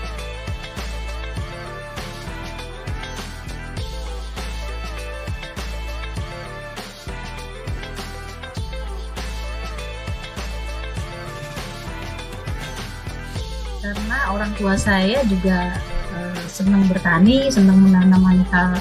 Tua 14.64 14.80
saya 14.80 15.20
juga 15.28 15.76
uh, 16.16 16.40
senang 16.48 16.88
bertani, 16.88 17.52
senang 17.52 17.84
menanam 17.84 18.24
aneka 18.24 18.80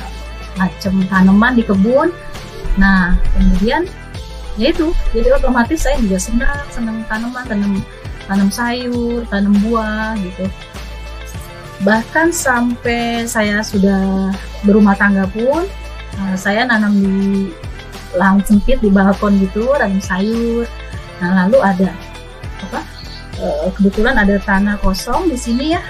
macam 0.55 1.03
tanaman 1.11 1.59
di 1.59 1.67
kebun. 1.67 2.15
Nah, 2.79 3.19
kemudian 3.35 3.91
ya 4.55 4.71
itu, 4.71 4.95
jadi 5.11 5.35
otomatis 5.35 5.83
saya 5.83 5.99
juga 5.99 6.23
senang 6.23 6.63
senang 6.71 7.03
tanaman, 7.11 7.43
tanam 7.51 7.73
tanam 8.31 8.47
sayur, 8.55 9.27
tanam 9.27 9.59
buah 9.67 10.15
gitu. 10.23 10.47
Bahkan 11.83 12.31
sampai 12.31 13.27
saya 13.27 13.59
sudah 13.67 14.31
berumah 14.63 14.95
tangga 14.95 15.27
pun 15.27 15.67
uh, 16.23 16.37
saya 16.39 16.63
nanam 16.63 16.95
di 16.95 17.51
lahan 18.15 18.39
sempit 18.45 18.79
di 18.79 18.87
balkon 18.93 19.41
gitu 19.41 19.67
tanam 19.81 19.99
sayur 19.99 20.69
nah 21.21 21.47
lalu 21.47 21.59
ada 21.65 21.91
apa 22.61 22.81
uh, 23.43 23.69
kebetulan 23.75 24.17
ada 24.17 24.39
tanah 24.41 24.79
kosong 24.81 25.29
di 25.29 25.37
sini 25.37 25.75
ya. 25.75 25.83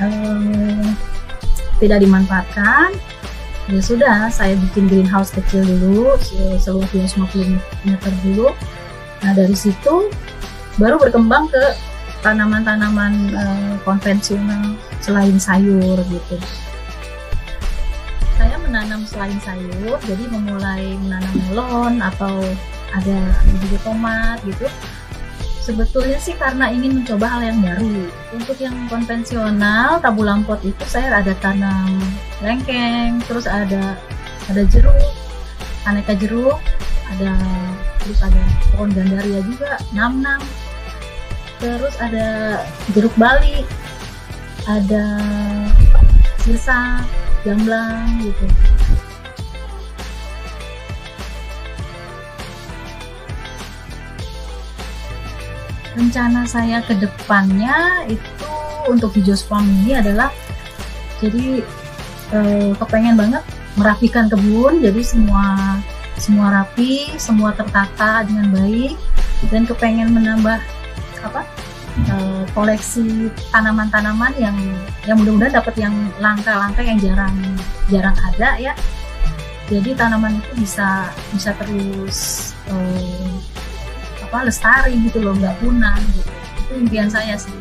Uh, 0.00 0.88
tidak 1.78 2.00
dimanfaatkan. 2.00 2.96
Ya 3.70 3.78
sudah 3.78 4.26
saya 4.32 4.58
bikin 4.58 4.90
greenhouse 4.90 5.30
kecil 5.30 5.62
dulu 5.62 6.18
seluas 6.58 6.90
250 6.90 7.60
meter 7.86 8.12
dulu. 8.26 8.50
Nah 9.22 9.32
dari 9.36 9.54
situ 9.54 10.10
baru 10.80 10.98
berkembang 10.98 11.46
ke 11.46 11.62
tanaman-tanaman 12.26 13.12
uh, 13.34 13.74
konvensional 13.86 14.74
selain 14.98 15.38
sayur 15.38 15.98
gitu. 16.10 16.36
Saya 18.34 18.58
menanam 18.58 19.06
selain 19.06 19.38
sayur 19.46 19.98
jadi 20.02 20.24
memulai 20.26 20.98
menanam 20.98 21.34
melon 21.46 21.94
atau 22.02 22.42
ada 22.92 23.18
juga 23.62 23.78
tomat 23.86 24.38
gitu 24.44 24.66
sebetulnya 25.62 26.18
sih 26.18 26.34
karena 26.34 26.68
ingin 26.74 27.00
mencoba 27.00 27.38
hal 27.38 27.42
yang 27.46 27.58
baru. 27.62 28.10
Untuk 28.34 28.58
yang 28.58 28.74
konvensional 28.90 30.02
tabu 30.02 30.26
lampot 30.26 30.58
itu 30.66 30.82
saya 30.84 31.22
ada 31.22 31.32
tanam 31.38 32.02
lengkeng 32.42 33.22
terus 33.30 33.46
ada 33.46 33.94
ada 34.50 34.62
jeruk 34.66 34.98
aneka 35.86 36.18
jeruk 36.18 36.58
ada 37.14 37.32
terus 38.02 38.18
ada 38.18 38.42
pohon 38.74 38.90
gandaria 38.90 39.40
juga 39.46 39.78
nam 39.94 40.18
nam 40.18 40.42
terus 41.62 41.94
ada 42.02 42.58
jeruk 42.90 43.14
bali 43.14 43.62
ada 44.66 45.06
sisa 46.42 47.06
gamblang 47.46 48.26
gitu 48.26 48.46
rencana 55.96 56.48
saya 56.48 56.80
ke 56.84 56.96
depannya 56.96 58.06
itu 58.08 58.50
untuk 58.88 59.14
hijau 59.14 59.36
farm 59.46 59.68
ini 59.84 59.98
adalah 60.00 60.32
jadi 61.22 61.62
eh, 62.34 62.70
kepengen 62.76 63.14
banget 63.14 63.44
merapikan 63.76 64.28
kebun. 64.28 64.82
Jadi 64.82 65.00
semua 65.04 65.78
semua 66.18 66.62
rapi 66.62 67.16
semua 67.16 67.54
tertata 67.56 68.26
dengan 68.26 68.52
baik. 68.52 68.96
Dan 69.50 69.66
kepengen 69.66 70.14
menambah 70.14 70.62
apa 71.22 71.42
uh, 72.14 72.42
koleksi 72.54 73.26
tanaman-tanaman 73.50 74.30
yang 74.38 74.54
yang 75.02 75.18
mudah-mudahan 75.18 75.58
dapat 75.58 75.74
yang 75.82 75.94
langka-langka 76.22 76.78
yang 76.78 76.98
jarang 77.02 77.34
jarang 77.90 78.14
ada 78.22 78.54
ya. 78.58 78.72
Jadi 79.66 79.98
tanaman 79.98 80.38
itu 80.38 80.62
bisa 80.62 81.10
bisa 81.34 81.50
terus 81.58 82.50
uh, 82.70 83.34
apa 84.32 84.48
lestari 84.48 84.96
gitu 85.04 85.20
loh 85.20 85.36
nggak 85.36 85.60
punah 85.60 85.92
gitu 86.00 86.32
itu 86.64 86.72
impian 86.88 87.04
saya 87.12 87.36
sih 87.36 87.52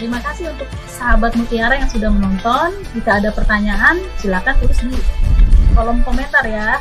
Terima 0.00 0.16
kasih 0.24 0.48
untuk 0.50 0.64
sahabat 0.88 1.36
Mutiara 1.36 1.76
yang 1.76 1.92
sudah 1.92 2.08
menonton. 2.08 2.72
Jika 2.96 3.20
ada 3.20 3.36
pertanyaan, 3.36 4.00
silakan 4.16 4.56
tulis 4.56 4.80
di 4.80 4.96
kolom 5.80 6.04
komentar 6.04 6.44
ya. 6.44 6.76